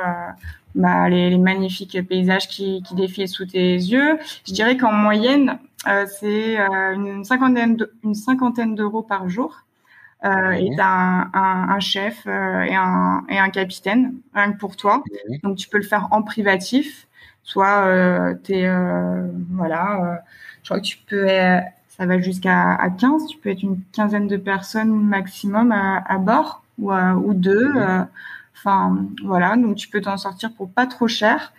[0.75, 4.17] bah, les, les, magnifiques paysages qui, qui, défilent sous tes yeux.
[4.47, 5.59] Je dirais qu'en moyenne,
[6.19, 9.63] c'est une cinquantaine de, une cinquantaine d'euros par jour.
[10.25, 12.29] Euh, et tu un, un, un, chef et,
[12.75, 15.03] un, et un capitaine, rien que pour toi.
[15.43, 17.07] Donc tu peux le faire en privatif,
[17.43, 18.69] soit euh, tu es
[19.51, 20.23] voilà,
[20.67, 23.80] je crois que tu peux, euh, ça va jusqu'à à 15, tu peux être une
[23.93, 27.71] quinzaine de personnes maximum à, bord ou, ou deux.
[27.77, 28.03] Euh,
[28.53, 31.53] enfin, voilà, donc tu peux t'en sortir pour pas trop cher.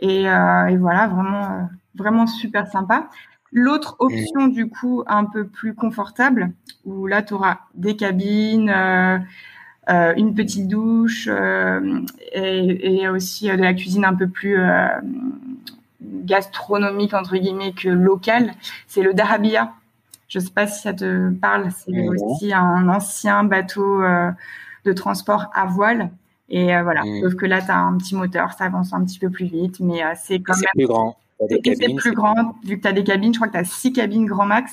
[0.00, 3.08] Et, euh, et voilà, vraiment, vraiment super sympa.
[3.50, 6.52] L'autre option, du coup, un peu plus confortable,
[6.84, 8.68] où là, tu auras des cabines,
[9.88, 14.58] euh, une petite douche euh, et, et, aussi de la cuisine un peu plus
[16.02, 18.52] gastronomique entre guillemets que local,
[18.86, 19.72] c'est le Darabia.
[20.28, 21.70] Je sais pas si ça te parle.
[21.72, 24.30] C'est aussi un ancien bateau euh,
[24.84, 26.10] de transport à voile.
[26.48, 27.02] Et euh, voilà.
[27.20, 29.80] Sauf que là, tu as un petit moteur, ça avance un petit peu plus vite,
[29.80, 31.16] mais euh, c'est quand même plus grand.
[31.48, 33.34] C'est plus grand vu que tu as des cabines.
[33.34, 34.72] Je crois que tu as six cabines grand max.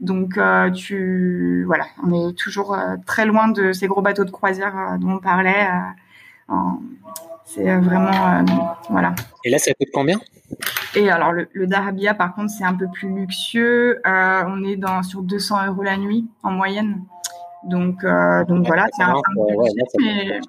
[0.00, 0.38] Donc
[0.74, 5.18] tu voilà, on est toujours très loin de ces gros bateaux de croisière dont on
[5.18, 5.68] parlait.
[7.44, 8.42] c'est vraiment
[8.88, 9.14] voilà.
[9.44, 10.18] Et là, ça coûte combien?
[10.94, 14.00] Et alors, le, Darabia, par contre, c'est un peu plus luxueux.
[14.06, 17.02] Euh, on est dans, sur 200 euros la nuit en moyenne.
[17.64, 19.14] Donc, euh, voilà, c'est un,
[19.98, 20.40] mais,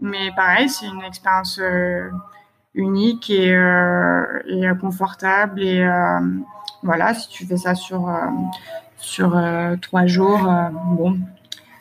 [0.00, 2.08] mais, pareil, c'est une expérience euh,
[2.74, 3.50] unique et,
[4.46, 5.62] et, confortable.
[5.62, 5.86] Et
[6.82, 8.10] voilà, si tu fais ça sur,
[8.96, 9.38] sur
[9.82, 10.48] trois jours,
[10.92, 11.18] bon,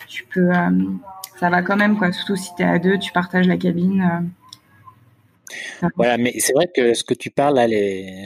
[0.08, 0.52] tu peux,
[1.40, 2.12] ça va quand même, quoi.
[2.12, 4.30] Surtout si tu es à deux, tu partages la cabine.
[5.96, 8.26] Voilà, mais c'est vrai que ce que tu parles là, les,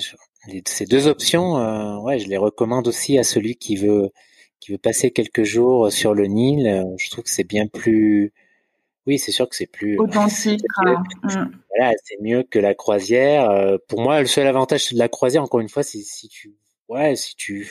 [0.65, 4.11] ces deux options, euh, ouais, je les recommande aussi à celui qui veut
[4.59, 6.67] qui veut passer quelques jours sur le Nil.
[6.67, 8.33] Euh, je trouve que c'est bien plus,
[9.05, 10.61] oui, c'est sûr que c'est plus authentique.
[11.23, 11.51] Mm.
[11.77, 13.51] Voilà, c'est mieux que la croisière.
[13.51, 16.55] Euh, pour moi, le seul avantage de la croisière, encore une fois, c'est si tu,
[16.89, 17.69] ouais, si tu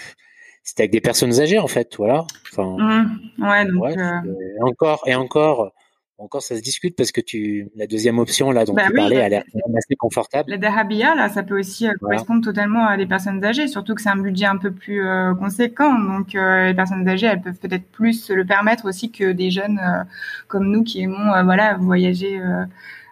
[0.63, 2.25] c'était avec des personnes âgées en fait, voilà.
[2.53, 3.43] Enfin, mmh.
[3.43, 5.73] ouais, donc encore et encore
[6.19, 9.21] encore, ça se discute parce que tu, la deuxième option là dont bah tu parlais,
[9.21, 9.45] a l'air
[9.77, 10.51] assez confortable.
[10.51, 14.01] La Dahabia, là, ça peut aussi euh, correspondre totalement à des personnes âgées, surtout que
[14.01, 15.99] c'est un budget un peu plus euh, conséquent.
[15.99, 19.51] Donc, euh, les personnes âgées, elles peuvent peut-être plus se le permettre aussi que des
[19.51, 19.81] jeunes
[20.49, 22.41] comme nous qui aimons, voilà, voyager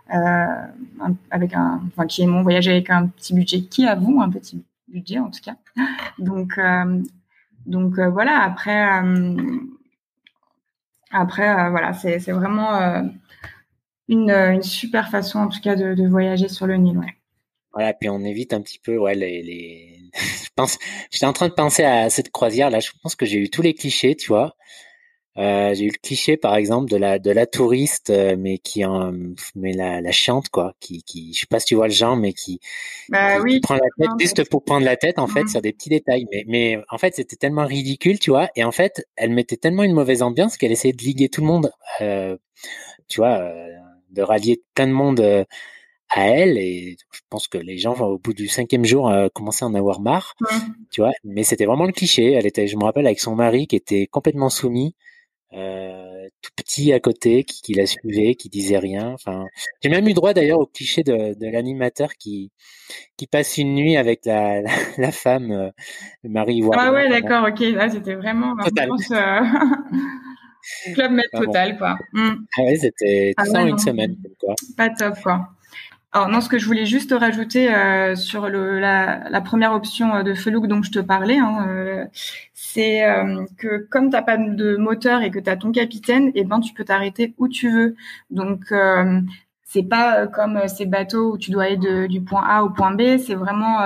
[0.09, 5.19] avec un, enfin, qui aimons voyager avec un petit budget, qui avons un petit budget
[5.19, 5.57] en tout cas.
[6.19, 6.59] Donc,
[7.67, 8.41] donc voilà.
[8.43, 9.03] Après
[11.15, 13.03] après, euh, voilà, c'est vraiment euh,
[14.09, 16.99] une, une, super façon, en tout cas, de, de voyager sur le Nil.
[16.99, 17.15] Ouais.
[17.73, 19.43] Voilà, puis on évite un petit peu, ouais, les.
[19.43, 20.01] les...
[20.13, 20.79] je pense,
[21.11, 22.81] j'étais en train de penser à cette croisière là.
[22.81, 24.57] Je pense que j'ai eu tous les clichés, tu vois.
[25.37, 28.85] Euh, j'ai eu le cliché par exemple de la de la touriste euh, mais qui
[28.85, 29.13] en
[29.57, 32.15] mais la, la chiante quoi qui qui je sais pas si tu vois le genre
[32.17, 32.61] mais qui,
[33.09, 35.49] bah, oui, prend la tête juste pour prendre la tête en fait mmh.
[35.49, 36.27] sur des petits détails.
[36.31, 39.83] Mais mais en fait c'était tellement ridicule tu vois et en fait elle mettait tellement
[39.83, 42.37] une mauvaise ambiance qu'elle essayait de liguer tout le monde euh,
[43.09, 43.69] tu vois euh,
[44.11, 45.21] de rallier plein de monde
[46.11, 46.59] à elle.
[46.59, 50.01] Et je pense que les gens au bout du cinquième jour commençaient à en avoir
[50.01, 50.47] marre mmh.
[50.93, 51.11] tu vois.
[51.25, 52.33] Mais c'était vraiment le cliché.
[52.35, 54.95] Elle était je me rappelle avec son mari qui était complètement soumis
[55.57, 59.13] euh, tout petit à côté, qui, qui, la suivait, qui disait rien.
[59.13, 59.47] Enfin,
[59.83, 62.51] j'ai même eu droit d'ailleurs au cliché de, de l'animateur qui
[63.17, 64.63] qui passe une nuit avec la,
[64.99, 65.71] la, femme, euh,
[66.23, 67.61] le mari Ah ouais, d'accord, ok.
[67.61, 68.91] Là, c'était vraiment total.
[69.13, 69.41] Euh...
[70.95, 71.99] club med total, quoi.
[72.13, 72.47] Mm.
[72.59, 74.55] Ah ouais, c'était ah une semaine, quoi.
[74.77, 75.49] Pas top, quoi.
[76.15, 80.23] Alors non, ce que je voulais juste rajouter euh, sur le, la, la, première option
[80.23, 82.05] de Felouk dont je te parlais, hein, euh,
[82.75, 86.41] c'est euh, que comme t'as pas de moteur et que tu as ton capitaine, et
[86.41, 87.97] eh ben tu peux t'arrêter où tu veux.
[88.31, 89.21] Donc euh,
[89.63, 92.93] c'est pas comme ces bateaux où tu dois aller de, du point A au point
[92.95, 93.19] B.
[93.19, 93.79] C'est vraiment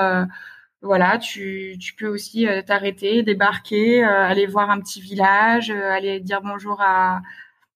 [0.83, 6.81] voilà, tu, tu peux aussi t'arrêter, débarquer, aller voir un petit village, aller dire bonjour
[6.81, 7.20] à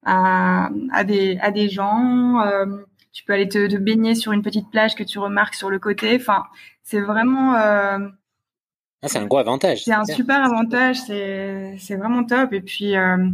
[0.05, 2.43] à, à des à des gens
[3.13, 5.79] tu peux aller te, te, baigner sur une petite plage que tu remarques sur le
[5.79, 6.17] côté.
[6.17, 6.45] Enfin,
[6.83, 7.55] c'est vraiment.
[9.03, 9.85] Ah, c'est un gros avantage.
[9.85, 10.97] C'est un super avantage.
[11.01, 12.53] C'est vraiment top.
[12.53, 13.29] Et puis euh,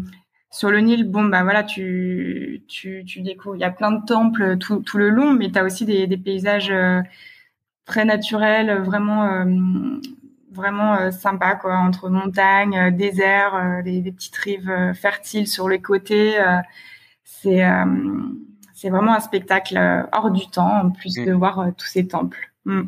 [0.51, 3.57] sur le Nil, bon bah voilà, tu tu tu découvres.
[3.57, 6.07] Il y a plein de temples tout tout le long, mais tu as aussi des
[6.07, 7.01] des paysages euh,
[7.85, 9.45] très naturels, vraiment euh,
[10.53, 16.37] vraiment euh, sympa quoi, entre montagnes, désert, des, des, petites rives fertiles sur les côtés.
[17.25, 17.63] c'est
[18.79, 19.77] c'est vraiment un spectacle
[20.13, 21.37] hors du temps, en plus de mm.
[21.37, 22.53] voir euh, tous ces temples.
[22.65, 22.83] Mm.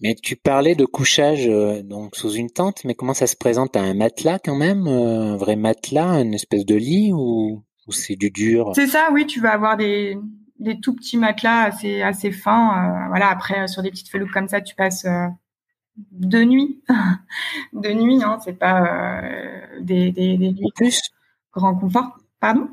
[0.00, 3.76] Mais tu parlais de couchage euh, donc sous une tente, mais comment ça se présente?
[3.76, 8.30] À un matelas quand même, un vrai matelas, une espèce de lit ou, c'est du
[8.30, 8.72] dur?
[8.74, 10.16] C'est ça, oui, tu vas avoir des,
[10.60, 13.08] des tout petits matelas assez assez fins.
[13.08, 15.06] voilà, après sur des petites felouques comme ça, tu passes
[16.12, 16.80] deux nuits,
[17.72, 19.22] deux nuits, hein, c'est pas
[19.80, 21.00] des des, des nuits plus
[21.52, 22.18] grand confort.
[22.40, 22.68] Pardon?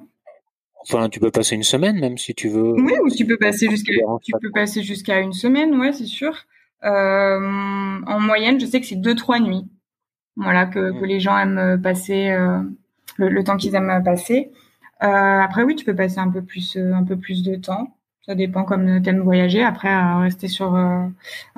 [0.81, 2.73] Enfin, tu peux passer une semaine même si tu veux.
[2.73, 6.45] Oui, ou tu peux passer jusqu'à tu peux passer jusqu'à une semaine, ouais, c'est sûr.
[6.83, 9.67] Euh, en moyenne, je sais que c'est deux trois nuits.
[10.35, 12.59] Voilà que, que les gens aiment passer euh,
[13.17, 14.51] le, temps qu'ils aiment passer.
[15.03, 17.95] Euh, après, oui, tu peux passer un peu plus un peu plus de temps.
[18.25, 19.63] Ça dépend comme tu aimes voyager.
[19.63, 21.13] Après, rester sur un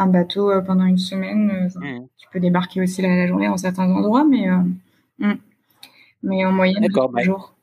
[0.08, 2.08] bateau pendant une semaine, mmh.
[2.17, 4.47] tu peux débarquer aussi la, la, journée dans certains endroits, mais
[5.19, 5.34] mmh.
[6.23, 7.58] mais en moyenne, deux bah, jours.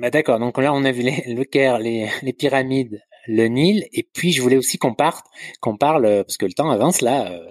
[0.00, 3.86] Bah d'accord, donc là on a vu les, le Caire, les, les, pyramides, le Nil,
[3.92, 5.26] et puis je voulais aussi qu'on parte,
[5.60, 7.50] qu'on parle, euh, parce que le temps avance là, euh,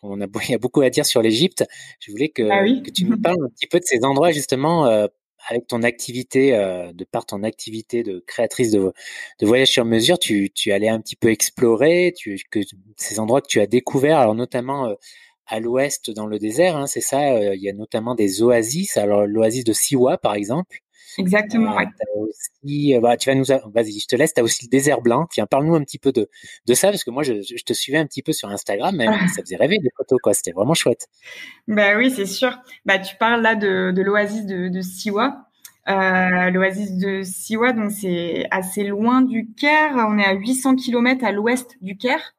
[0.00, 1.64] qu'on a, il y a beaucoup à dire sur l'Égypte.
[2.00, 4.86] Je voulais que, ah que, tu nous parles un petit peu de ces endroits justement
[4.86, 5.06] euh,
[5.48, 8.92] avec ton activité, euh, de par ton activité de créatrice de,
[9.40, 12.60] de voyage sur mesure, tu, tu allais un petit peu explorer, tu, que
[12.96, 14.92] ces endroits que tu as découverts, alors notamment
[15.46, 17.54] à l'ouest dans le désert, hein, c'est ça.
[17.54, 18.96] il y a notamment des oasis.
[18.96, 20.80] Alors l'oasis de Siwa par exemple.
[21.18, 21.78] Exactement.
[21.78, 21.84] Euh,
[22.16, 24.34] aussi, euh, bah, tu vas nous, vas-y, je te laisse.
[24.34, 25.26] Tu as aussi le désert blanc.
[25.30, 26.28] Tiens, parle-nous un petit peu de,
[26.66, 29.06] de ça, parce que moi, je, je te suivais un petit peu sur Instagram, mais
[29.34, 30.34] ça faisait rêver les photos, quoi.
[30.34, 31.08] C'était vraiment chouette.
[31.68, 32.58] Bah oui, c'est sûr.
[32.84, 35.46] Bah, tu parles là de, de l'oasis de, de Siwa.
[35.88, 39.92] Euh, l'oasis de Siwa, donc c'est assez loin du Caire.
[39.96, 42.34] On est à 800 km à l'ouest du Caire,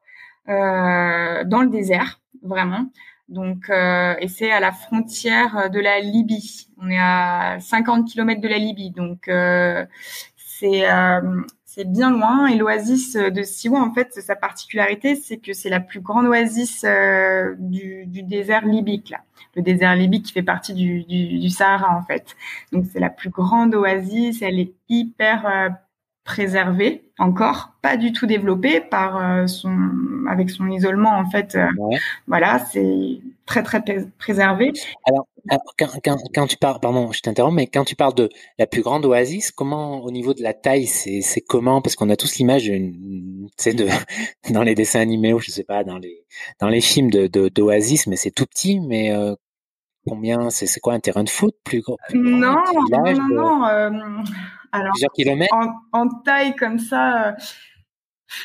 [0.48, 2.90] euh, dans le désert, vraiment.
[3.28, 6.68] Donc, euh, et c'est à la frontière de la Libye.
[6.80, 9.84] On est à 50 km de la Libye, donc euh,
[10.36, 12.46] c'est euh, c'est bien loin.
[12.46, 16.84] Et l'oasis de Siwa, en fait, sa particularité, c'est que c'est la plus grande oasis
[16.84, 19.18] euh, du, du, désert libyque, là.
[19.54, 22.34] Le désert libyque qui fait partie du, du, du Sahara, en fait.
[22.72, 24.42] Donc, c'est la plus grande oasis.
[24.42, 25.46] Elle est hyper
[26.28, 29.72] préservé encore, pas du tout développé par euh, son
[30.28, 31.54] avec son isolement en fait.
[31.54, 31.66] Euh,
[32.26, 33.82] voilà, c'est très très
[34.18, 34.72] préservé.
[35.06, 35.26] Alors
[35.78, 38.82] quand, quand, quand, tu parles, pardon, je t'interromps, mais quand tu parles de la plus
[38.82, 41.80] grande oasis, comment au niveau de la taille, c'est comment?
[41.80, 43.88] Parce qu'on a tous l'image d'une, sais, de
[44.50, 46.26] dans les dessins animés ou je sais pas dans les
[46.60, 49.34] dans les films de d'oasis, mais c'est tout petit, mais euh,
[50.06, 51.96] combien c'est quoi un terrain de foot plus, gros?
[52.12, 52.56] Non,
[52.90, 54.24] non, non, non,
[54.72, 55.54] alors, kilomètres?
[55.92, 57.32] en, taille comme ça, euh,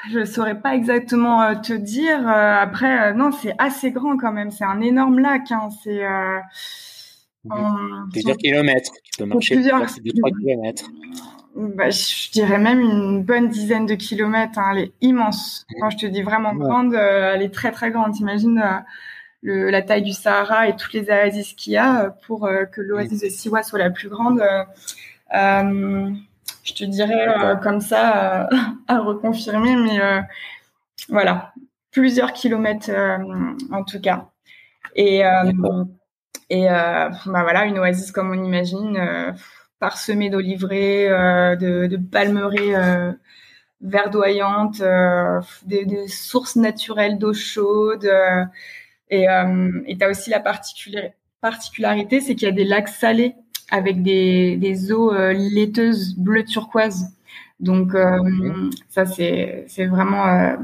[0.10, 2.28] je ne saurais pas exactement euh, te dire.
[2.28, 4.52] Euh, après, non, c'est assez grand quand même.
[4.52, 5.52] C'est un énorme lac.
[5.52, 5.70] Hein.
[5.84, 6.02] C'est
[8.12, 8.92] plusieurs kilomètres.
[9.04, 10.86] Tu peux marcher plusieurs 2-3 kilomètres.
[11.56, 14.58] Bah, je dirais même une bonne dizaine de kilomètres.
[14.58, 14.72] Hein.
[14.74, 15.66] Elle est immense.
[15.80, 18.14] Quand je te dis vraiment grande, elle est très très grande.
[18.14, 18.64] T'imagines
[19.42, 23.22] le, la taille du Sahara et toutes les oasis qu'il y a pour que l'oasis
[23.22, 24.42] de Siwa soit la plus grande.
[25.34, 26.12] Euh,
[26.64, 28.58] je te dirais euh, comme ça euh,
[28.88, 30.00] à reconfirmer, mais
[31.10, 31.54] voilà,
[31.92, 32.92] plusieurs kilomètres
[33.72, 34.30] en tout cas.
[34.96, 35.22] Et
[36.50, 39.36] et bah voilà, une oasis comme on imagine,
[39.80, 41.08] parsemée d'oliveraies,
[41.58, 43.16] de, de palmeraies
[43.82, 44.82] verdoyantes,
[45.66, 48.10] des, des, sources naturelles d'eau chaude.
[49.10, 50.40] et tu as aussi la
[51.42, 53.36] particularité, c'est qu'il y a des lacs salés
[53.74, 57.08] avec des, des eaux euh, laiteuses bleu turquoise.
[57.60, 58.20] Donc euh,
[58.90, 60.56] ça c'est c'est vraiment euh,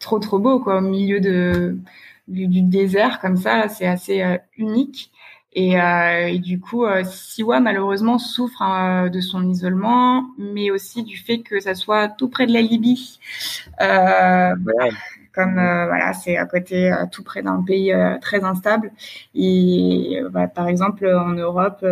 [0.00, 1.78] trop trop beau quoi au milieu de
[2.28, 4.22] du, désert comme ça, c'est assez
[4.58, 5.10] unique.
[5.54, 11.16] Et, euh, du coup, euh, Siwa malheureusement souffre hein, de son isolement, mais aussi du
[11.16, 13.18] fait que ça soit tout près de la Libye.
[13.80, 14.54] Euh,
[15.38, 18.90] comme euh, voilà, c'est à côté, euh, tout près d'un pays euh, très instable.
[19.36, 21.86] Et bah, par exemple, en Europe,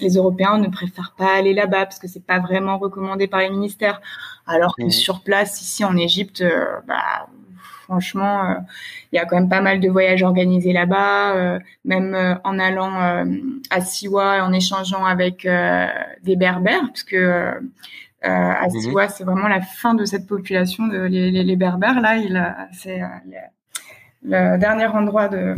[0.00, 3.50] les Européens ne préfèrent pas aller là-bas parce que c'est pas vraiment recommandé par les
[3.50, 4.00] ministères.
[4.46, 6.42] Alors que sur place, ici en Égypte,
[6.88, 7.28] bah,
[7.84, 8.56] franchement,
[9.12, 13.24] il y a quand même pas mal de voyages organisés là-bas, même en allant
[13.68, 15.46] à Siwa et en échangeant avec
[16.22, 17.60] des Berbères, parce que
[18.24, 18.80] euh, à mhm.
[18.80, 22.00] Siwa, c'est vraiment la fin de cette population de les, les, les Berbères.
[22.00, 23.06] Là, il c'est euh,
[24.22, 25.56] le dernier endroit de,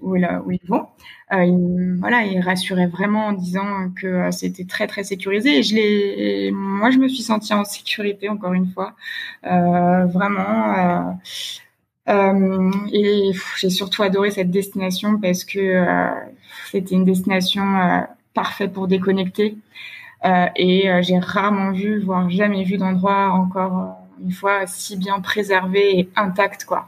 [0.00, 0.86] où, il, où ils vont.
[1.32, 5.58] Euh, il, voilà, il rassurait vraiment en disant que euh, c'était très très sécurisé.
[5.58, 8.94] Et je l'ai, moi, je me suis sentie en sécurité encore une fois,
[9.46, 11.16] euh, vraiment.
[12.08, 15.86] Euh, et j'ai surtout adoré cette destination parce que
[16.70, 17.64] c'était une destination
[18.34, 19.56] parfaite pour déconnecter.
[20.24, 24.96] Euh, et euh, j'ai rarement vu, voire jamais vu d'endroit encore euh, une fois si
[24.96, 26.86] bien préservé et intact, quoi.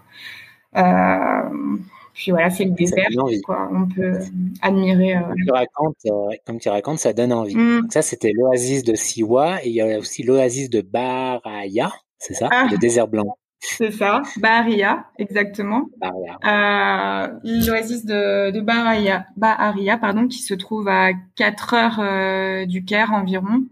[2.15, 3.09] Puis voilà, c'est le désert,
[3.45, 3.69] quoi.
[3.73, 4.21] On peut
[4.63, 5.15] admirer.
[5.21, 7.57] Comme, tu racontes, comme tu racontes, ça donne envie.
[7.57, 7.89] Mm.
[7.91, 12.49] ça, c'était l'oasis de Siwa et il y a aussi l'oasis de Baraya, c'est ça,
[12.53, 12.69] ah.
[12.71, 13.37] le désert blanc.
[13.67, 15.89] C'est ça, Baharia, exactement.
[16.03, 23.13] Euh, L'oasis de, de Baharia, pardon, qui se trouve à 4 heures euh, du Caire
[23.13, 23.65] environ,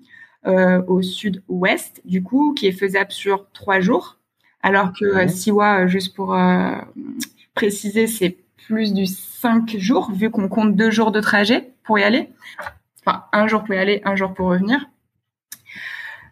[0.47, 4.18] euh, au sud-ouest, du coup, qui est faisable sur trois jours.
[4.62, 6.36] Alors que euh, Siwa, juste pour
[7.55, 12.03] préciser, c'est plus du 5 jours, vu qu'on compte deux jours de trajet pour y
[12.03, 12.30] aller.
[13.05, 14.88] Enfin, un jour pour y aller, un jour pour revenir.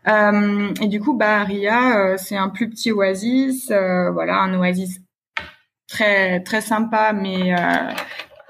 [0.08, 5.00] Euh, et du coup, Baharia, euh, c'est un plus petit oasis, euh, voilà, un oasis
[5.88, 7.54] très très sympa, mais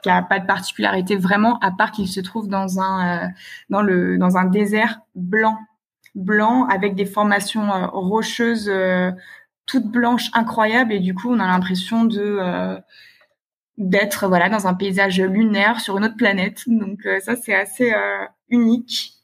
[0.03, 3.30] qui a pas de particularité vraiment, à part qu'il se trouve dans un
[3.70, 5.59] dans le dans un désert blanc,
[6.14, 8.70] blanc avec des formations rocheuses
[9.66, 12.40] toutes blanches incroyables, et du coup, on a l'impression de
[13.78, 16.62] d'être voilà dans un paysage lunaire sur une autre planète.
[16.66, 17.92] Donc ça, c'est assez
[18.51, 19.20] unique.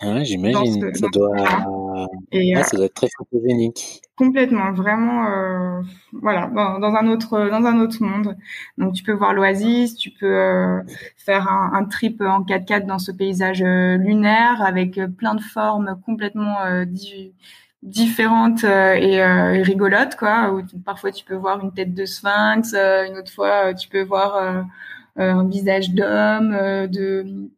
[0.00, 0.94] Ah, j'imagine.
[0.94, 2.08] Ça, doit...
[2.30, 4.02] Et, ah, ça doit être très photogénique.
[4.14, 5.80] Complètement, vraiment, euh,
[6.12, 8.36] voilà, dans, dans, un autre, dans un autre monde.
[8.76, 10.82] Donc, tu peux voir l'oasis, tu peux euh,
[11.16, 15.42] faire un, un, trip en 4x4 dans ce paysage euh, lunaire avec euh, plein de
[15.42, 16.58] formes complètement
[17.82, 20.52] différentes et, et, rigolotes, quoi.
[20.52, 24.64] Où parfois, tu peux voir une tête de sphinx, une autre fois, tu peux voir
[25.16, 26.52] un visage d'homme,
[26.88, 27.48] de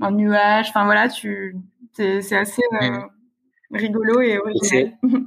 [0.00, 0.68] un nuage.
[0.70, 1.56] Enfin voilà, tu
[2.22, 3.08] c'est assez euh, mmh.
[3.72, 4.92] rigolo et original.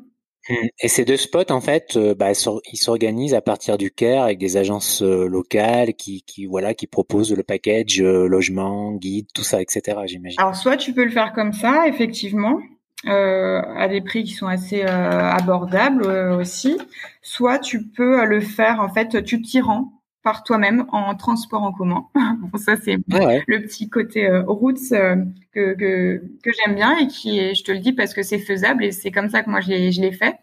[0.49, 0.67] Mmh.
[0.81, 4.39] Et ces deux spots, en fait, euh, bah, ils s'organisent à partir du Caire avec
[4.39, 9.61] des agences euh, locales qui, qui, voilà, qui proposent le package, logement, guide, tout ça,
[9.61, 10.01] etc.
[10.05, 10.37] J'imagine.
[10.41, 12.59] Alors, soit tu peux le faire comme ça, effectivement,
[13.05, 16.05] à des prix qui sont assez abordables
[16.37, 16.77] aussi.
[17.21, 19.92] Soit tu peux le faire, en fait, tu t'y rends
[20.23, 22.07] par toi-même en transport en commun.
[22.15, 25.17] bon, ça, c'est ah le petit côté euh, routes euh,
[25.53, 28.39] que, que, que j'aime bien et qui est, je te le dis parce que c'est
[28.39, 30.39] faisable et c'est comme ça que moi je l'ai fait.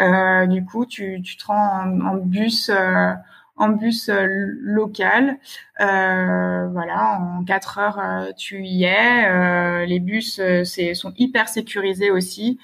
[0.00, 2.68] Euh, du coup, tu, tu te rends en, bus.
[2.68, 3.12] Euh,
[3.56, 5.38] en bus local,
[5.78, 9.86] voilà, en quatre heures tu y es.
[9.86, 12.58] les bus c'est sont hyper sécurisés aussi.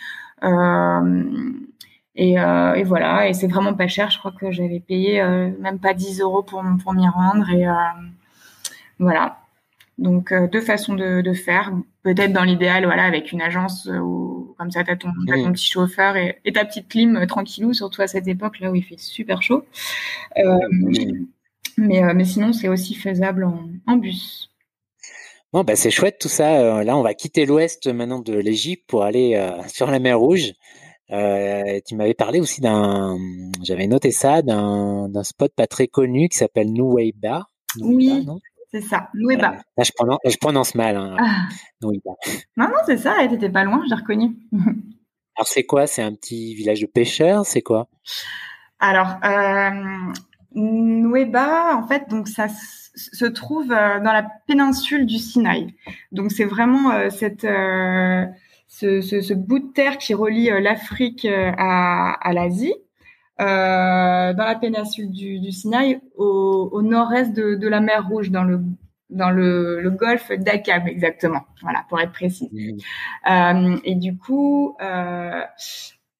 [0.44, 1.52] Euh,
[2.20, 4.10] et, voilà, et c'est vraiment pas cher.
[4.10, 7.48] Je crois que j'avais payé euh, même pas 10 euros pour, pour m'y rendre.
[7.50, 7.72] Et euh,
[8.98, 9.38] voilà.
[9.98, 11.72] Donc deux façons de, faire.
[12.02, 15.70] Peut-être dans l'idéal, voilà, avec une agence où comme ça, tu as, ton, ton petit
[15.70, 19.40] chauffeur et, ta petite clim tranquillou, surtout à cette époque là où il fait super
[19.42, 19.64] chaud.
[21.76, 24.50] mais, mais sinon, c'est aussi faisable en, en bus.
[25.52, 26.82] Bon, bah, c'est chouette tout ça.
[26.82, 30.52] Là, on va quitter l'ouest maintenant de l'Égypte pour aller sur la mer Rouge.
[31.10, 33.16] Euh, tu m'avais parlé aussi d'un,
[33.62, 37.46] j'avais noté ça, d'un, d'un spot pas très connu qui s'appelle Nuweiba.
[37.80, 38.26] Oui,
[38.70, 39.52] c'est ça, Nuweiba.
[39.76, 40.96] Là, je, prononce, je prononce mal.
[40.96, 41.16] Hein.
[41.18, 41.48] Ah.
[41.82, 41.92] Non,
[42.56, 44.36] non, c'est ça, t'étais pas loin, j'ai reconnu.
[44.52, 45.86] Alors, c'est quoi?
[45.86, 47.46] C'est un petit village de pêcheurs?
[47.46, 47.88] C'est quoi?
[48.80, 50.12] Alors, euh,
[50.54, 55.74] Nuweiba, en fait, donc ça se trouve euh, dans la péninsule du Sinaï.
[56.12, 57.46] Donc, c'est vraiment euh, cette
[58.68, 62.74] ce, ce, ce, bout de terre qui relie euh, l'Afrique euh, à, à l'Asie,
[63.40, 68.30] euh, dans la péninsule du, du Sinaï, au, au nord-est de, de, la mer Rouge,
[68.30, 68.60] dans le
[69.10, 72.50] dans le, le golfe d'Akab exactement, voilà pour être précis.
[72.52, 73.30] Mmh.
[73.30, 75.40] Euh, et du coup, euh,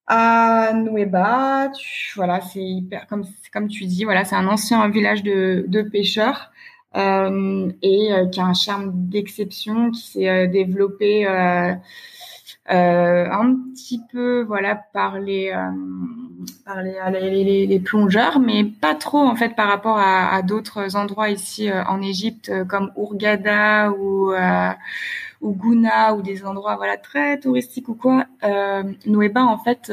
[0.06, 1.70] à Nueva,
[2.16, 6.50] voilà, c'est hyper comme comme tu dis, voilà, c'est un ancien village de, de pêcheurs
[6.96, 11.74] euh, et qui a un charme d'exception, qui s'est développé euh,
[12.70, 15.70] un petit peu voilà par les euh,
[16.64, 21.30] par les, les, plongeurs, mais pas trop en fait par rapport à, à d'autres endroits
[21.30, 24.32] ici euh, en Égypte comme Ourgada ou
[25.40, 28.24] ou Gouna ou des endroits voilà très touristiques ou quoi.
[28.44, 29.92] Euh, Nouéba en fait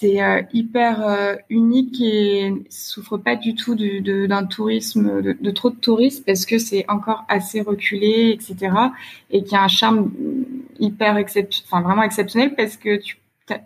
[0.00, 5.76] c'est euh, hyper euh, unique et souffre pas du tout d'un tourisme, de, trop de
[5.76, 8.74] touristes parce que c'est encore assez reculé, etc.
[9.30, 10.10] Et qui a un charme
[10.78, 13.18] hyper exceptionnel, enfin vraiment exceptionnel parce que tu,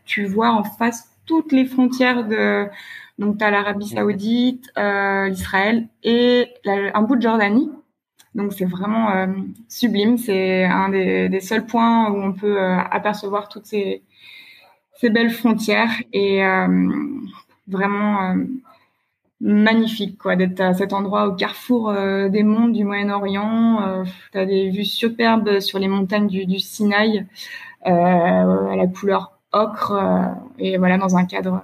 [0.04, 2.66] tu vois en face toutes les frontières de
[3.18, 7.70] donc tu as l'Arabie Saoudite, euh, l'Israël et un bout de Jordanie.
[8.34, 9.28] Donc c'est vraiment
[9.68, 10.18] sublime.
[10.18, 14.02] C'est un des, des, seuls points où on peut apercevoir toutes ces
[15.08, 16.88] belles frontières et euh,
[17.68, 18.44] vraiment euh,
[19.40, 24.04] magnifique quoi d'être à cet endroit au carrefour euh, des mondes du Moyen-Orient.
[24.34, 27.26] des vues superbes sur les montagnes du, du Sinaï
[27.82, 29.94] à la couleur ocre
[30.58, 31.62] et voilà dans un cadre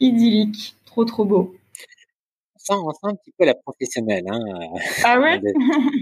[0.00, 1.54] idyllique, trop trop beau
[2.70, 4.24] on sent un petit peu la professionnelle.
[4.28, 4.40] Hein,
[5.04, 5.40] ah ouais?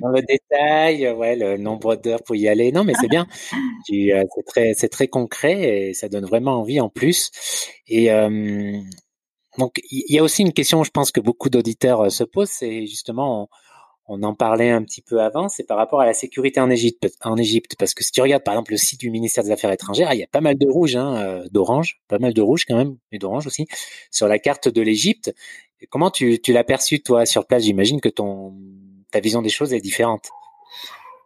[0.03, 2.73] dans, le, détail, ouais, le nombre d'heures pour y aller.
[2.73, 3.27] Non, mais c'est bien.
[3.91, 7.31] Euh, c'est très, c'est très concret et ça donne vraiment envie en plus.
[7.87, 8.79] Et euh,
[9.57, 12.51] donc, il y a aussi une question, je pense que beaucoup d'auditeurs euh, se posent,
[12.51, 13.49] c'est justement,
[14.07, 17.09] on, en parlait un petit peu avant, c'est par rapport à la sécurité en Égypte,
[17.23, 19.73] en Égypte, parce que si tu regardes par exemple le site du ministère des Affaires
[19.73, 22.77] étrangères, il y a pas mal de rouge, hein, d'orange, pas mal de rouge quand
[22.77, 23.67] même, mais d'orange aussi,
[24.11, 25.35] sur la carte de l'Égypte.
[25.91, 27.65] Comment tu, tu l'as perçu toi sur place?
[27.65, 28.55] J'imagine que ton
[29.11, 30.31] ta vision des choses est différente.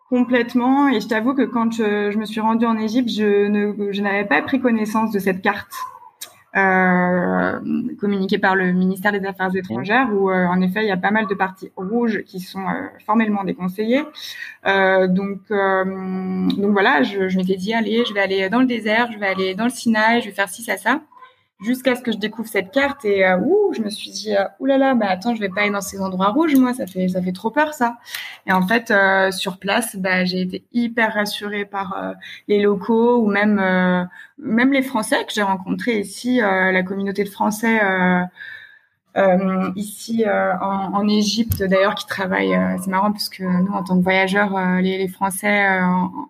[0.08, 0.88] Complètement.
[0.88, 4.24] Et je t'avoue que quand je, me suis rendue en Égypte, je, ne, je n'avais
[4.24, 5.72] pas pris connaissance de cette carte
[6.54, 7.58] euh,
[7.98, 11.10] communiquée par le ministère des Affaires étrangères, où euh, en effet il y a pas
[11.10, 14.04] mal de parties rouges qui sont euh, formellement déconseillées.
[14.66, 19.18] Donc, donc voilà, je, je m'étais dit allez, je vais aller dans le désert, je
[19.18, 21.00] vais aller dans le Sinaï, je vais faire ci ça ça
[21.62, 24.44] jusqu'à ce que je découvre cette carte et euh, ouh, je me suis dit euh,
[24.60, 27.22] oulala, bah attends, je vais pas aller dans ces endroits rouges, moi, ça fait ça
[27.22, 27.98] fait trop peur ça.
[28.46, 32.12] Et en fait, euh, sur place, bah j'ai été hyper rassurée par euh,
[32.48, 34.08] les locaux ou même
[34.38, 37.80] même les Français que j'ai rencontrés ici, la communauté de Français
[39.14, 42.54] euh, ici euh, en, en Égypte d'ailleurs qui travaillent.
[42.54, 45.80] Euh, c'est marrant parce que nous, en tant que voyageurs, les, les, Français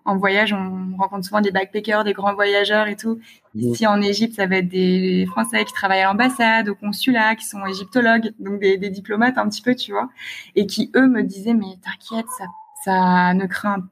[0.05, 3.19] en, voyage, on rencontre souvent des backpackers, des grands voyageurs et tout.
[3.55, 7.45] Ici en Égypte, ça va être des Français qui travaillent à l'ambassade, au consulat, qui
[7.45, 10.09] sont égyptologues, donc des, des, diplomates un petit peu, tu vois,
[10.55, 12.45] et qui eux me disaient mais t'inquiète, ça,
[12.83, 13.83] ça ne craint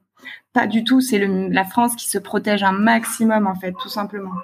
[0.52, 1.00] pas du tout.
[1.00, 4.34] C'est la France qui se protège un maximum en fait, tout simplement.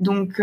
[0.00, 0.40] Donc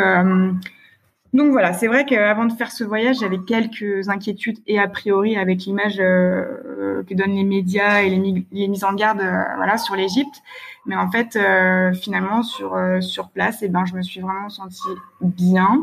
[1.33, 5.37] donc voilà, c'est vrai qu'avant de faire ce voyage, j'avais quelques inquiétudes et a priori
[5.37, 9.95] avec l'image euh, que donnent les médias et les, mises en garde euh, voilà sur
[9.95, 10.41] l'Égypte.
[10.85, 14.49] Mais en fait, euh, finalement sur sur place, et eh ben je me suis vraiment
[14.49, 14.89] sentie
[15.21, 15.81] bien.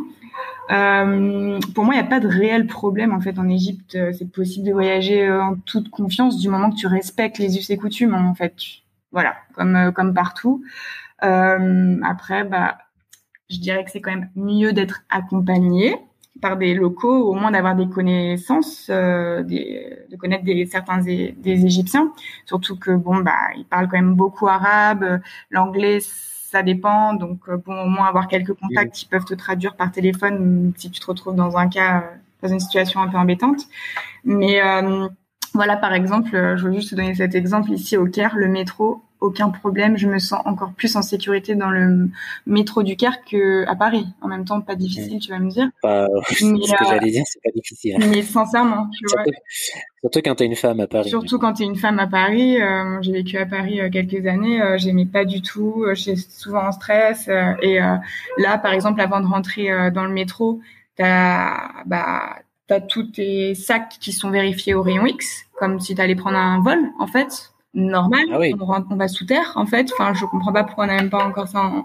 [0.68, 0.74] pour
[1.84, 3.96] moi, il n'y a pas de réel problème en fait en Égypte.
[4.12, 7.78] C'est possible de voyager en toute confiance du moment que tu respectes les us et
[7.78, 8.54] coutumes en fait.
[9.12, 10.62] Voilà, comme comme partout.
[11.20, 12.76] après, bah
[13.50, 15.96] je dirais que c'est quand même mieux d'être accompagné
[16.40, 21.34] par des locaux, au moins d'avoir des connaissances, euh, des, de connaître des, certains des,
[21.44, 22.12] Égyptiens.
[22.46, 25.20] Surtout que bon, bah, ils parlent quand même beaucoup arabe,
[25.50, 27.14] l'anglais, ça dépend.
[27.14, 30.90] Donc euh, bon, au moins avoir quelques contacts qui peuvent te traduire par téléphone si
[30.90, 33.62] tu te retrouves dans un cas, euh, dans une situation un peu embêtante.
[34.24, 34.60] Mais
[35.54, 39.02] voilà, par exemple, je veux juste te donner cet exemple ici au Caire, le métro
[39.20, 39.96] aucun problème.
[39.96, 42.10] Je me sens encore plus en sécurité dans le
[42.46, 44.06] métro du Caire qu'à Paris.
[44.20, 45.68] En même temps, pas difficile, tu vas me dire.
[45.82, 47.96] Pas, ce que euh, j'allais dire, c'est pas difficile.
[47.98, 49.32] Mais sincèrement, tu surtout, vois.
[50.00, 51.08] Surtout quand t'es une femme à Paris.
[51.08, 52.60] Surtout quand t'es une femme à Paris.
[52.60, 54.60] Euh, j'ai vécu à Paris euh, quelques années.
[54.76, 55.84] J'aimais pas du tout.
[55.94, 57.28] J'étais souvent en stress.
[57.62, 57.78] et
[58.38, 60.60] là, par exemple, avant de rentrer dans le métro,
[60.96, 66.14] t'as bah t'as tous tes sacs qui sont vérifiés au rayon X, comme si t'allais
[66.14, 68.24] prendre un vol, en fait normal.
[68.32, 68.38] Ah
[68.90, 69.90] on, va sous terre, en fait.
[69.92, 71.64] Enfin, je comprends pas pourquoi on n'a même pas encore ça.
[71.64, 71.84] on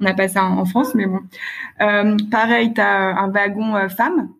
[0.00, 1.20] n'a pas ça en, France, mais bon.
[1.80, 4.30] Euh, pareil, tu as un wagon euh, femme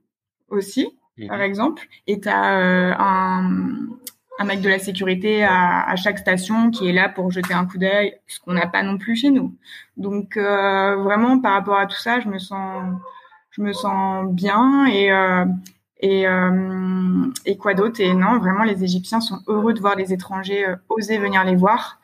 [0.49, 1.29] aussi, mhm.
[1.29, 3.87] par exemple, et tu as euh, un,
[4.39, 7.67] un mec de la sécurité à, à, chaque station qui est là pour jeter un
[7.67, 9.55] coup d'œil, ce qu'on n'a pas non plus chez nous.
[9.97, 12.83] Donc vraiment, par rapport à tout ça, je me sens,
[13.51, 15.11] je me sens bien et
[16.03, 18.01] et, euh, et quoi d'autre?
[18.01, 21.55] Et non, vraiment, les Égyptiens sont heureux de voir les étrangers euh, oser venir les
[21.55, 22.01] voir.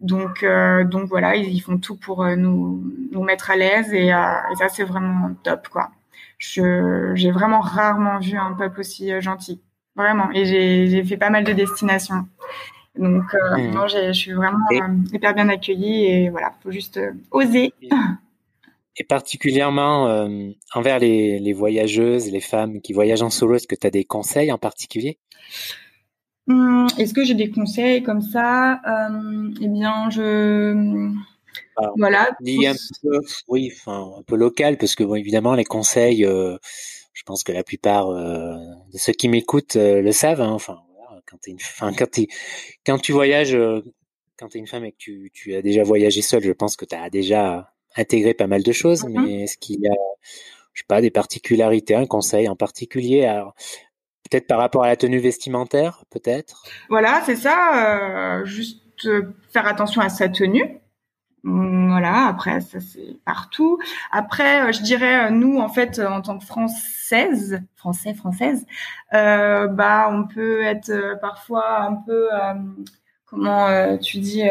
[0.00, 4.56] Donc, euh, donc voilà, ils, font tout pour nous, nous mettre à l'aise et, et
[4.56, 5.90] ça, c'est vraiment top, quoi.
[6.38, 9.60] J'ai vraiment rarement vu un peuple aussi gentil,
[9.96, 10.30] vraiment.
[10.32, 12.28] Et j'ai, j'ai fait pas mal de destinations.
[12.96, 13.70] Donc, mmh.
[13.72, 14.58] non, je suis vraiment
[15.12, 17.00] hyper bien accueillie et voilà, faut juste
[17.32, 17.72] oser
[18.98, 23.76] et particulièrement euh, envers les, les, voyageuses, les femmes qui voyagent en solo, est-ce que
[23.76, 25.18] tu as des conseils en particulier?
[26.48, 28.80] Hum, Est-ce que j'ai des conseils comme ça?
[28.86, 31.12] Euh, Eh bien, je
[31.96, 32.30] voilà.
[32.40, 36.56] Un peu, oui, enfin un peu local, parce que bon, évidemment, les conseils, euh,
[37.12, 38.56] je pense que la plupart euh,
[38.92, 40.40] de ceux qui m'écoutent le savent.
[40.40, 42.18] Hein, enfin, voilà, quand, es une, enfin, quand,
[42.84, 43.56] quand tu voyages,
[44.38, 46.76] quand tu es une femme et que tu, tu as déjà voyagé seule, je pense
[46.76, 49.94] que tu as déjà intégrer pas mal de choses, mmh mais est-ce qu'il y a,
[50.72, 53.26] je sais pas, des particularités, un conseil en particulier?
[54.30, 56.62] Peut-être par rapport à la tenue vestimentaire, peut-être?
[56.90, 58.40] Voilà, c'est ça.
[58.40, 60.80] Euh, juste euh, faire attention à sa tenue.
[61.44, 63.78] Mmh, voilà, après, ça c'est partout.
[64.12, 68.66] Après, euh, je dirais, nous, en fait, en tant que française, français, française,
[69.12, 72.28] bah, on peut être parfois un peu,
[73.24, 74.42] comment tu dis,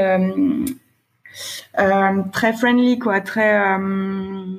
[2.31, 3.77] très friendly, quoi, très.
[3.77, 4.57] Euh,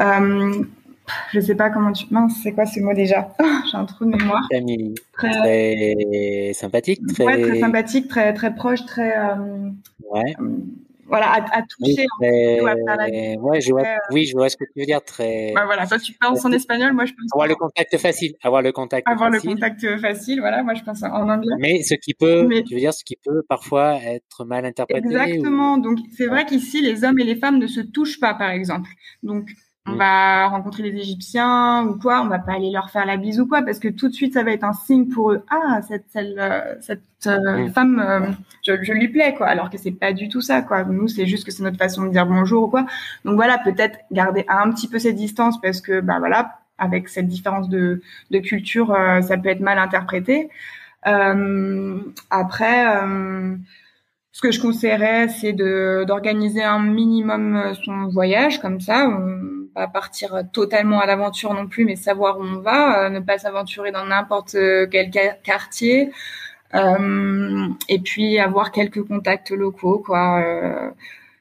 [0.00, 0.64] euh,
[1.32, 2.06] je sais pas comment tu.
[2.10, 3.34] Mince, c'est quoi ce mot déjà?
[3.70, 4.46] J'ai un trou de mémoire.
[5.12, 7.00] Très, sympathique.
[7.14, 7.24] Très...
[7.24, 9.14] Ouais, très sympathique, très, très proche, très.
[10.10, 10.34] ouais
[11.10, 12.06] voilà, à, à toucher.
[12.20, 12.60] Oui,
[13.38, 13.82] ouais, je vois,
[14.12, 15.02] oui, je vois ce que tu veux dire.
[15.02, 15.52] Très.
[15.54, 17.30] Bah voilà, toi tu penses en espagnol, moi je pense.
[17.34, 19.06] Avoir le contact facile, avoir le contact.
[19.08, 21.54] Avoir le contact facile, voilà, moi je pense en anglais.
[21.58, 25.06] Mais ce qui peut, tu veux dire, ce qui peut parfois être mal interprété.
[25.06, 25.76] Exactement.
[25.78, 28.90] Donc c'est vrai qu'ici les hommes et les femmes ne se touchent pas, par exemple.
[29.22, 29.50] Donc
[29.86, 29.98] on mm.
[29.98, 33.46] va rencontrer les Égyptiens ou quoi, on va pas aller leur faire la bise ou
[33.46, 35.42] quoi, parce que tout de suite ça va être un signe pour eux.
[35.50, 37.70] Ah, cette celle, euh, cette euh, mm.
[37.70, 38.20] femme, euh,
[38.66, 40.84] je, je, lui plais quoi, alors que c'est pas du tout ça quoi.
[40.84, 42.86] Nous c'est juste que c'est notre façon de dire bonjour ou quoi.
[43.24, 47.26] Donc voilà, peut-être garder un petit peu cette distance parce que bah voilà, avec cette
[47.28, 50.50] différence de, de culture, ça peut être mal interprété.
[51.02, 52.84] après
[54.32, 59.06] ce que je conseillerais, c'est de d'organiser un minimum son voyage comme ça.
[59.08, 63.20] On, pas partir totalement à l'aventure non plus, mais savoir où on va, euh, ne
[63.20, 64.54] pas s'aventurer dans n'importe
[64.90, 65.10] quel
[65.42, 66.12] quartier,
[66.74, 70.42] euh, et puis avoir quelques contacts locaux, quoi.
[70.42, 70.90] Euh,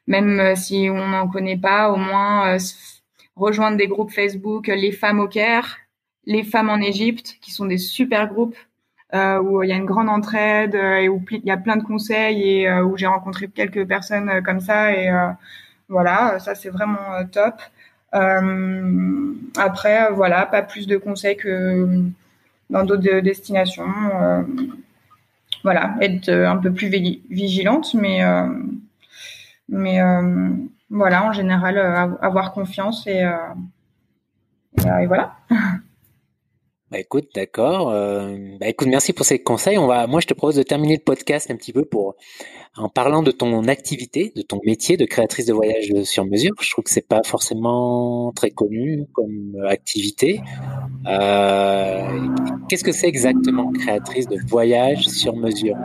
[0.08, 2.58] même si on n'en connaît pas, au moins
[3.36, 5.78] rejoindre des groupes Facebook, les femmes au Caire,
[6.26, 8.58] les femmes en Égypte, qui sont des super groupes
[9.14, 12.42] où il y a une grande entraide et où il y a plein de conseils
[12.62, 15.10] et où j'ai rencontré quelques personnes comme ça et
[15.90, 17.56] voilà, ça c'est vraiment top.
[18.16, 21.88] Euh, après, voilà, pas plus de conseils que
[22.70, 23.92] dans d'autres destinations.
[24.14, 24.44] Euh,
[25.64, 26.88] voilà, être un peu plus
[27.30, 28.48] vigilante, mais euh,
[29.68, 30.00] mais
[30.90, 31.78] voilà, en général,
[32.22, 33.24] avoir confiance et
[34.78, 35.36] et voilà.
[36.92, 37.92] Bah écoute, d'accord.
[37.92, 39.78] Euh, bah écoute, merci pour ces conseils.
[39.78, 42.16] On va, moi, je te propose de terminer le podcast un petit peu pour
[42.78, 46.54] en parlant de ton activité, de ton métier de créatrice de voyage sur mesure.
[46.62, 50.42] Je trouve que c'est pas forcément très connu comme activité.
[51.08, 52.28] Euh,
[52.70, 55.76] Qu'est-ce que c'est exactement créatrice de voyage sur mesure?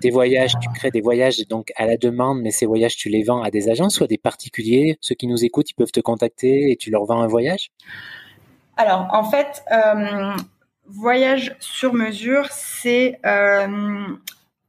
[0.00, 3.24] Des voyages, tu crées des voyages donc à la demande, mais ces voyages tu les
[3.24, 4.96] vends à des agences ou à des particuliers?
[5.02, 7.70] Ceux qui nous écoutent, ils peuvent te contacter et tu leur vends un voyage?
[8.76, 10.36] Alors, en fait, euh,
[10.86, 14.06] voyage sur mesure, c'est euh,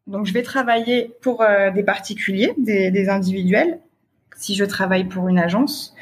[0.08, 3.80] donc je vais travailler pour euh, des particuliers, des, individuels.
[4.38, 5.94] Si je travaille pour une agence,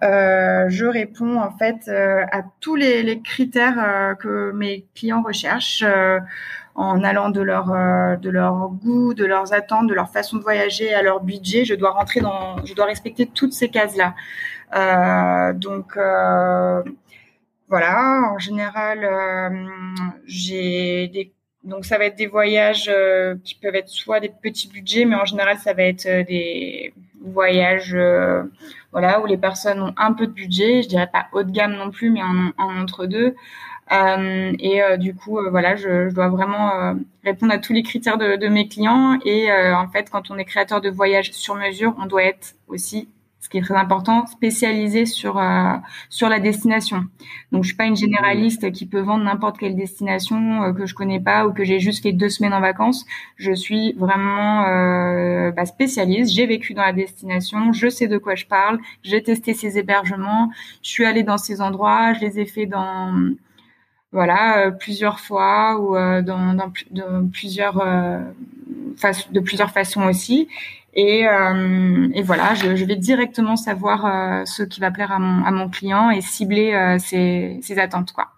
[0.00, 5.84] je réponds en fait à tous les, critères que mes clients recherchent
[6.76, 7.66] en allant de leur
[8.18, 11.64] de leur goût, de leurs attentes, de leur façon de voyager à leur budget.
[11.64, 14.14] Je dois rentrer dans, je dois respecter toutes ces cases là.
[15.54, 15.98] donc
[17.70, 19.48] voilà, en général, euh,
[20.26, 24.68] j'ai des donc ça va être des voyages euh, qui peuvent être soit des petits
[24.68, 27.96] budgets, mais en général ça va être euh, des voyages
[28.92, 31.74] voilà où les personnes ont un peu de budget, je dirais pas haut de gamme
[31.76, 33.34] non plus, mais en, entre deux.
[33.90, 36.94] et du coup voilà, je, dois vraiment
[37.24, 39.18] répondre à tous les critères de mes clients.
[39.26, 43.08] Et en fait, quand on est créateur de voyages sur mesure, on doit être aussi
[43.40, 45.74] ce qui est très important, spécialisé sur euh,
[46.10, 47.04] sur la destination.
[47.52, 50.94] Donc je suis pas une généraliste qui peut vendre n'importe quelle destination euh, que je
[50.94, 53.06] connais pas ou que j'ai juste fait deux semaines en vacances.
[53.36, 56.32] Je suis vraiment euh, bah, spécialiste.
[56.32, 58.78] J'ai vécu dans la destination, je sais de quoi je parle.
[59.02, 60.50] J'ai testé ces hébergements,
[60.82, 63.14] je suis allée dans ces endroits, je les ai fait dans
[64.12, 67.76] voilà euh, plusieurs fois ou dans, dans, dans, plusieurs
[69.32, 70.48] de plusieurs façons aussi
[70.94, 75.20] et, euh, et voilà, je, je, vais directement savoir euh, ce qui va plaire à
[75.20, 78.28] mon, à mon client et cibler euh, ses, ses, attentes, quoi.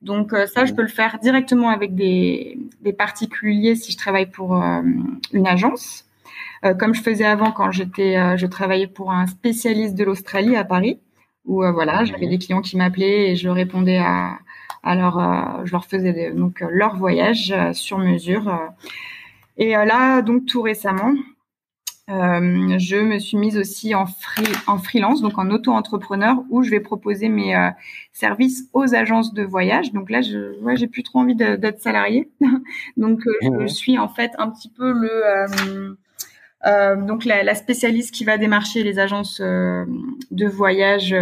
[0.00, 4.30] Donc euh, ça, je peux le faire directement avec des, des particuliers si je travaille
[4.30, 4.80] pour euh,
[5.32, 6.06] une agence,
[6.78, 11.00] comme je faisais avant quand j'étais, je travaillais pour un spécialiste de l'Australie à Paris,
[11.46, 14.38] où voilà, j'avais des clients qui m'appelaient et je répondais à,
[14.82, 18.60] à leur, je leur faisais donc leur voyage sur mesure.
[19.56, 21.14] et là, donc tout récemment,
[22.10, 26.70] euh, je me suis mise aussi en, free, en freelance, donc en auto-entrepreneur, où je
[26.70, 27.68] vais proposer mes euh,
[28.12, 29.92] services aux agences de voyage.
[29.92, 32.30] Donc là, je ouais, j'ai plus trop envie d'être salariée.
[32.96, 35.96] donc euh, je suis en fait un petit peu le
[37.06, 41.16] donc la, la, spécialiste qui va démarcher les agences de voyage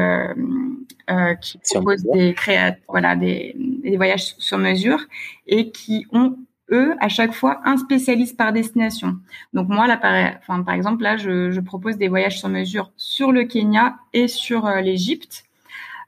[1.41, 4.99] qui proposent des créa voilà des, des voyages sur mesure
[5.47, 6.37] et qui ont
[6.71, 9.17] eux, à chaque fois, un spécialiste par destination.
[9.53, 13.45] Donc moi, là, par, exemple, là, je, je, propose des voyages sur mesure sur le
[13.45, 15.45] Kenya et sur euh, l'Égypte.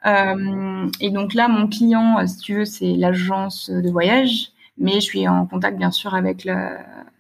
[0.07, 4.95] Euh, et donc là, mon client, euh, si tu veux, c'est l'agence de voyage, mais
[4.95, 6.55] je suis en contact bien sûr avec le,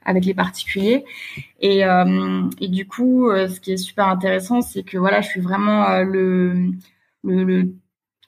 [0.05, 1.05] avec les particuliers.
[1.61, 5.29] Et, euh, et du coup, euh, ce qui est super intéressant, c'est que voilà, je
[5.29, 6.71] suis vraiment le,
[7.25, 7.75] le, le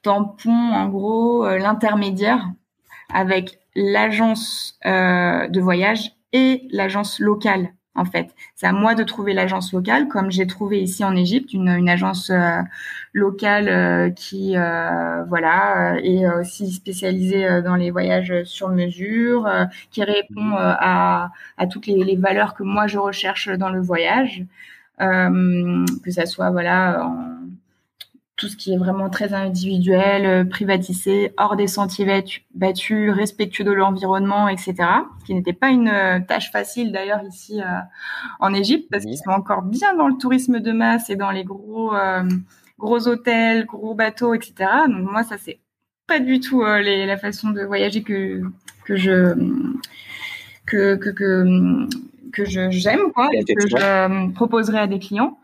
[0.03, 2.51] tampon, en gros, l'intermédiaire
[3.13, 8.33] avec l'agence euh, de voyage et l'agence locale en fait.
[8.55, 11.89] C'est à moi de trouver l'agence locale, comme j'ai trouvé ici en Égypte une, une
[11.89, 12.59] agence euh,
[13.13, 19.47] locale euh, qui, euh, voilà, est aussi spécialisée dans les voyages sur mesure,
[19.91, 24.43] qui répond à, à toutes les, les, valeurs que moi je recherche dans le voyage,
[24.99, 27.33] que ça soit voilà en,
[28.35, 32.23] tout ce qui est vraiment très individuel, euh, privatisé, hors des sentiers
[32.55, 34.75] battus, respectueux de l'environnement, etc.
[35.19, 37.65] Ce qui n'était pas une euh, tâche facile d'ailleurs ici euh,
[38.39, 41.43] en Égypte parce qu'ils sont encore bien dans le tourisme de masse et dans les
[41.43, 41.93] gros
[42.79, 44.53] gros hôtels, gros bateaux, etc.
[44.87, 45.59] Donc moi ça c'est
[46.07, 48.41] pas du tout les, la façon de voyager que
[48.83, 49.35] que je
[50.65, 51.87] que que que,
[52.33, 55.37] que je j'aime quoi et que je proposerai à des clients.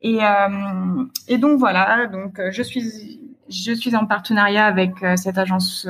[0.00, 5.16] Et, euh, et donc voilà, donc euh, je suis je suis en partenariat avec euh,
[5.16, 5.88] cette agence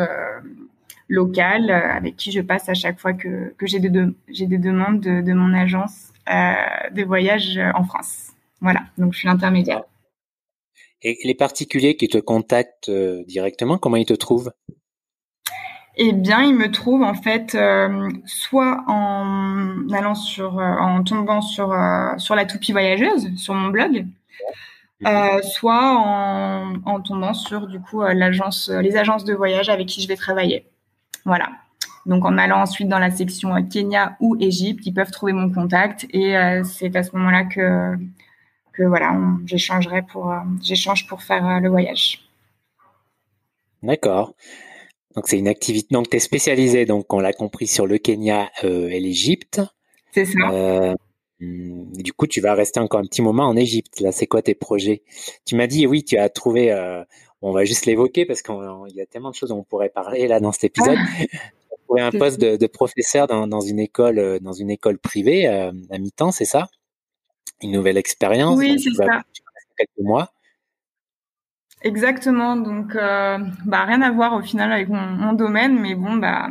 [1.08, 3.90] locale avec qui je passe à chaque fois que, que j'ai des,
[4.28, 8.32] j'ai des demandes de, de mon agence de voyage en France.
[8.60, 9.82] Voilà, donc je suis l'intermédiaire.
[11.02, 12.90] Et les particuliers qui te contactent
[13.26, 14.52] directement, comment ils te trouvent?
[16.00, 21.40] Eh bien, il me trouve en fait euh, soit en allant sur, euh, en tombant
[21.40, 24.06] sur euh, sur la toupie voyageuse sur mon blog,
[25.42, 30.06] soit en, en, tombant sur du coup l'agence, les agences de voyage avec qui je
[30.06, 30.66] vais travailler.
[31.24, 31.50] Voilà.
[32.06, 36.06] Donc en allant ensuite dans la section Kenya ou Égypte, ils peuvent trouver mon contact
[36.10, 37.96] et c'est à ce moment-là que
[38.72, 40.32] que voilà, j'échangerai pour
[40.62, 42.24] j'échange pour faire le voyage.
[43.82, 44.34] D'accord.
[45.18, 45.88] Donc c'est une activité.
[45.90, 49.60] Donc tu es spécialisé, donc on l'a compris, sur le Kenya et l'Égypte.
[50.12, 50.94] C'est ça.
[51.40, 54.00] Hmm, du coup, tu vas rester encore un petit moment en Égypte.
[54.00, 55.02] Là, c'est quoi tes projets?
[55.44, 56.72] Tu m'as dit, oui, tu as trouvé.
[56.72, 57.04] Euh,
[57.42, 58.54] on va juste l'évoquer parce qu'il
[58.94, 60.98] y a tellement de choses dont on pourrait parler là dans cet épisode.
[60.98, 61.06] Ah.
[61.18, 61.36] tu
[61.72, 65.70] as trouvé un poste de, professeur dans, une école, euh, dans une école privée euh,
[65.90, 66.68] à mi-temps, c'est ça?
[67.62, 68.58] Une nouvelle expérience.
[68.58, 69.22] Oui, c'est ça.
[69.76, 70.32] Quelques mois.
[71.82, 72.56] Exactement.
[72.56, 76.48] Donc, bah, rien à voir au final avec mon, mon domaine, mais bon, bah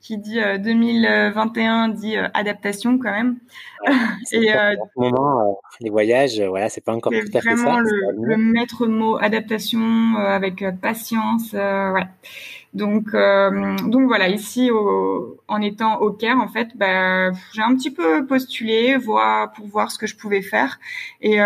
[0.00, 3.36] qui dit 2021 euh, dit euh, adaptation quand même.
[4.32, 7.54] et euh, ce moment, les voyages, voilà, c'est pas encore tout à fait ça.
[7.54, 12.06] Vraiment le, maître mot adaptation avec patience, ouais.
[12.72, 17.90] Donc, donc voilà, ici, au, en étant au Caire, en fait, bah, j'ai un petit
[17.90, 20.78] peu postulé, voir pour voir ce que je pouvais faire,
[21.20, 21.38] et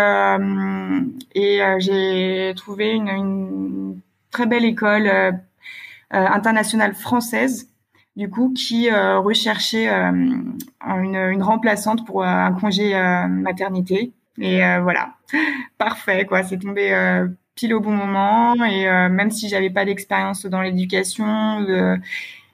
[1.35, 3.99] et j'ai trouvé une, une,
[4.31, 5.09] très belle école
[6.11, 7.69] internationale française
[8.15, 12.93] du coup, qui euh, recherchait euh, une, une, remplaçante pour euh, un congé
[13.29, 14.13] maternité.
[14.37, 15.15] Et voilà,
[15.77, 16.43] parfait, quoi.
[16.43, 16.89] C'est tombé
[17.55, 18.53] pile au bon moment.
[18.65, 21.65] Et même si j'avais pas d'expérience dans l'éducation,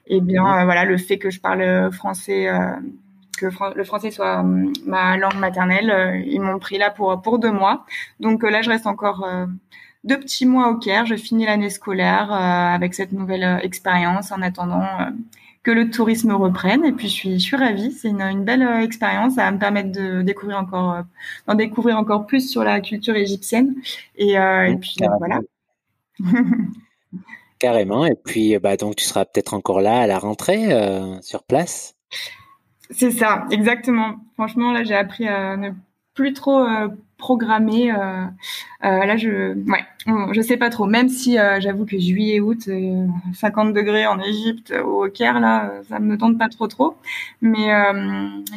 [0.07, 2.47] eh bien, voilà, le fait que je parle français
[3.37, 4.43] que le français soit
[4.85, 6.23] ma langue maternelle.
[6.27, 7.85] ils m'ont pris là pour pour deux mois.
[8.19, 9.27] Donc là, je reste encore
[10.03, 11.05] deux petits mois au Caire.
[11.05, 14.85] Je finis l'année scolaire avec cette nouvelle expérience en attendant
[15.63, 16.85] que le tourisme reprenne.
[16.85, 17.91] Et puis je suis, je suis ravie.
[17.91, 19.35] C'est une, une, belle euh, expérience.
[19.35, 21.01] Ça va me permettre de découvrir encore, euh,
[21.47, 23.75] d'en découvrir encore plus sur la culture égyptienne.
[24.15, 25.39] Et, euh, et puis voilà.
[27.59, 28.05] Carrément.
[28.05, 30.69] Et puis bah donc tu seras peut-être encore là à la rentrée
[31.21, 31.95] sur place.
[32.89, 34.15] C'est ça, exactement.
[34.33, 35.69] Franchement, là, j'ai appris à ne
[36.13, 36.65] plus trop
[37.21, 37.91] programmé.
[37.91, 38.25] Euh,
[38.83, 40.85] euh, là, je, ouais, sais pas trop.
[40.85, 42.69] Même si euh, j'avoue que juillet, août,
[43.33, 46.97] 50 degrés en Égypte ou au Caire, là, ça me tente pas trop trop.
[47.39, 47.69] Mais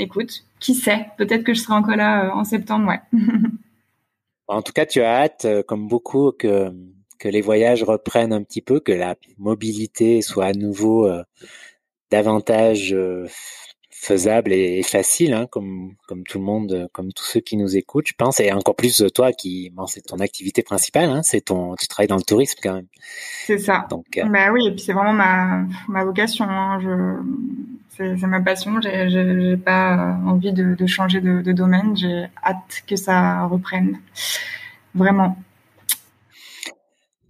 [0.01, 1.07] écoute, qui sait?
[1.17, 2.93] Peut-être que je serai encore là en septembre,
[4.49, 6.73] en tout cas, tu as hâte, comme beaucoup, que
[7.23, 11.09] les voyages reprennent un petit peu, que la mobilité soit à nouveau
[12.11, 12.97] davantage
[14.05, 18.09] faisable et, facile, hein, comme comme tout le monde, comme tous ceux qui nous écoutent,
[18.09, 21.75] je pense, et encore plus toi qui, bon, c'est ton activité principale, hein, c'est ton,
[21.77, 22.87] tu travailles dans le tourisme quand même.
[23.47, 23.87] C'est ça.
[23.91, 26.45] Donc, euh, bah oui, et puis c'est vraiment ma ma vocation.
[26.49, 28.81] Hein, je c'est ma passion.
[28.81, 31.97] J'ai j'ai pas envie de, de changer de, de domaine.
[31.97, 33.99] J'ai hâte que ça reprenne.
[34.95, 35.37] Vraiment.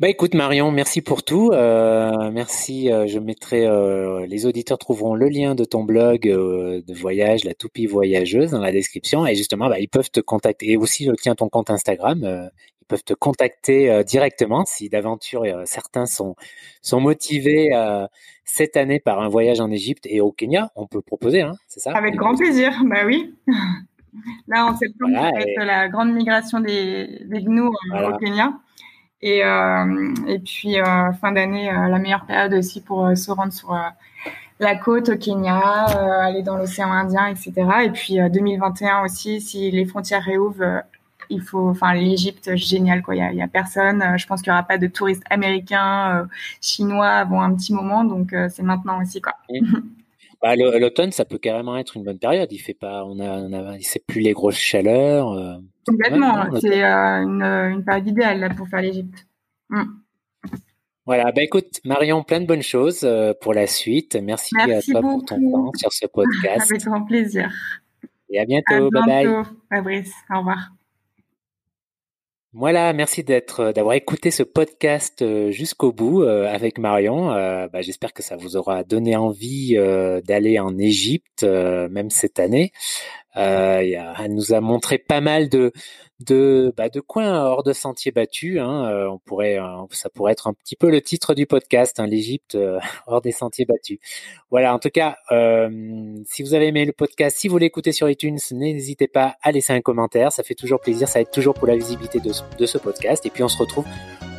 [0.00, 1.52] Bah écoute Marion, merci pour tout.
[1.52, 2.90] Euh, merci.
[2.90, 3.64] Euh, je mettrai.
[3.64, 8.60] Euh, les auditeurs trouveront le lien de ton blog de voyage, la toupie voyageuse, dans
[8.60, 9.24] la description.
[9.24, 10.72] Et justement, bah, ils peuvent te contacter.
[10.72, 12.18] Et aussi, je tiens ton compte Instagram.
[12.24, 16.34] ils peuvent te contacter directement si d'aventure certains sont
[16.82, 17.70] sont motivés
[18.44, 20.72] cette année par un voyage en Égypte et au Kenya.
[20.74, 21.92] On peut proposer, hein, c'est ça?
[21.92, 22.72] Avec grand plaisir.
[22.84, 23.32] Bah oui.
[24.48, 25.12] Là, en septembre,
[25.56, 28.54] voilà, la grande migration des, des gnous au Kenya.
[29.24, 33.54] Et, euh, et puis, euh, fin d'année, euh, la meilleure période aussi pour se rendre
[33.54, 33.74] sur
[34.60, 35.86] la côte au Kenya,
[36.20, 37.52] aller dans l'océan Indien, etc.
[37.86, 40.82] Et puis 2021 aussi, si les frontières réouvrent,
[41.30, 43.16] il faut, enfin l'Égypte, génial quoi.
[43.16, 44.04] Il y a, personne.
[44.18, 46.28] Je pense qu'il y aura pas de touristes américains,
[46.60, 49.32] chinois avant un petit moment, donc c'est maintenant aussi quoi.
[50.44, 52.52] Bah, l'automne, ça peut carrément être une bonne période.
[52.52, 55.32] Il fait pas, on a, on a c'est plus les grosses chaleurs.
[55.32, 55.54] Euh.
[55.86, 56.44] Complètement.
[56.60, 59.26] c'est euh, une, une, période idéale là, pour faire l'Égypte.
[59.70, 59.84] Mm.
[61.06, 64.18] Voilà, bah écoute, Marion, plein de bonnes choses euh, pour la suite.
[64.22, 66.66] Merci, à toi pour ton temps sur ce podcast.
[66.70, 67.50] Avec grand plaisir.
[68.28, 68.90] Et à bientôt.
[68.94, 70.12] À bye bientôt, Fabrice.
[70.30, 70.72] Au revoir.
[72.56, 77.26] Voilà, merci euh, d'avoir écouté ce podcast euh, jusqu'au bout euh, avec Marion.
[77.26, 79.74] Bah, j'espère que ça vous aura donné envie
[80.24, 82.70] d'aller en Égypte, même cette année.
[83.34, 85.72] elle nous a montré pas mal de,
[86.24, 88.58] de, bah, de hors de sentiers battus.
[88.60, 92.00] Hein, euh, on pourrait, euh, ça pourrait être un petit peu le titre du podcast,
[92.00, 93.98] hein, l'Égypte euh, hors des sentiers battus.
[94.50, 94.74] Voilà.
[94.74, 95.16] En tout cas,
[96.26, 99.72] si vous avez aimé le podcast, si vous l'écoutez sur iTunes, n'hésitez pas à laisser
[99.72, 100.32] un commentaire.
[100.32, 101.08] Ça fait toujours plaisir.
[101.08, 103.26] Ça aide toujours pour la visibilité de, ce podcast.
[103.26, 103.86] Et puis on se retrouve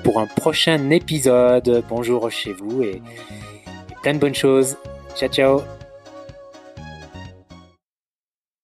[0.04, 1.84] pour un prochain épisode.
[1.90, 3.02] Bonjour chez vous et
[4.02, 4.78] plein de bonnes choses.
[5.16, 5.85] Ciao, ciao.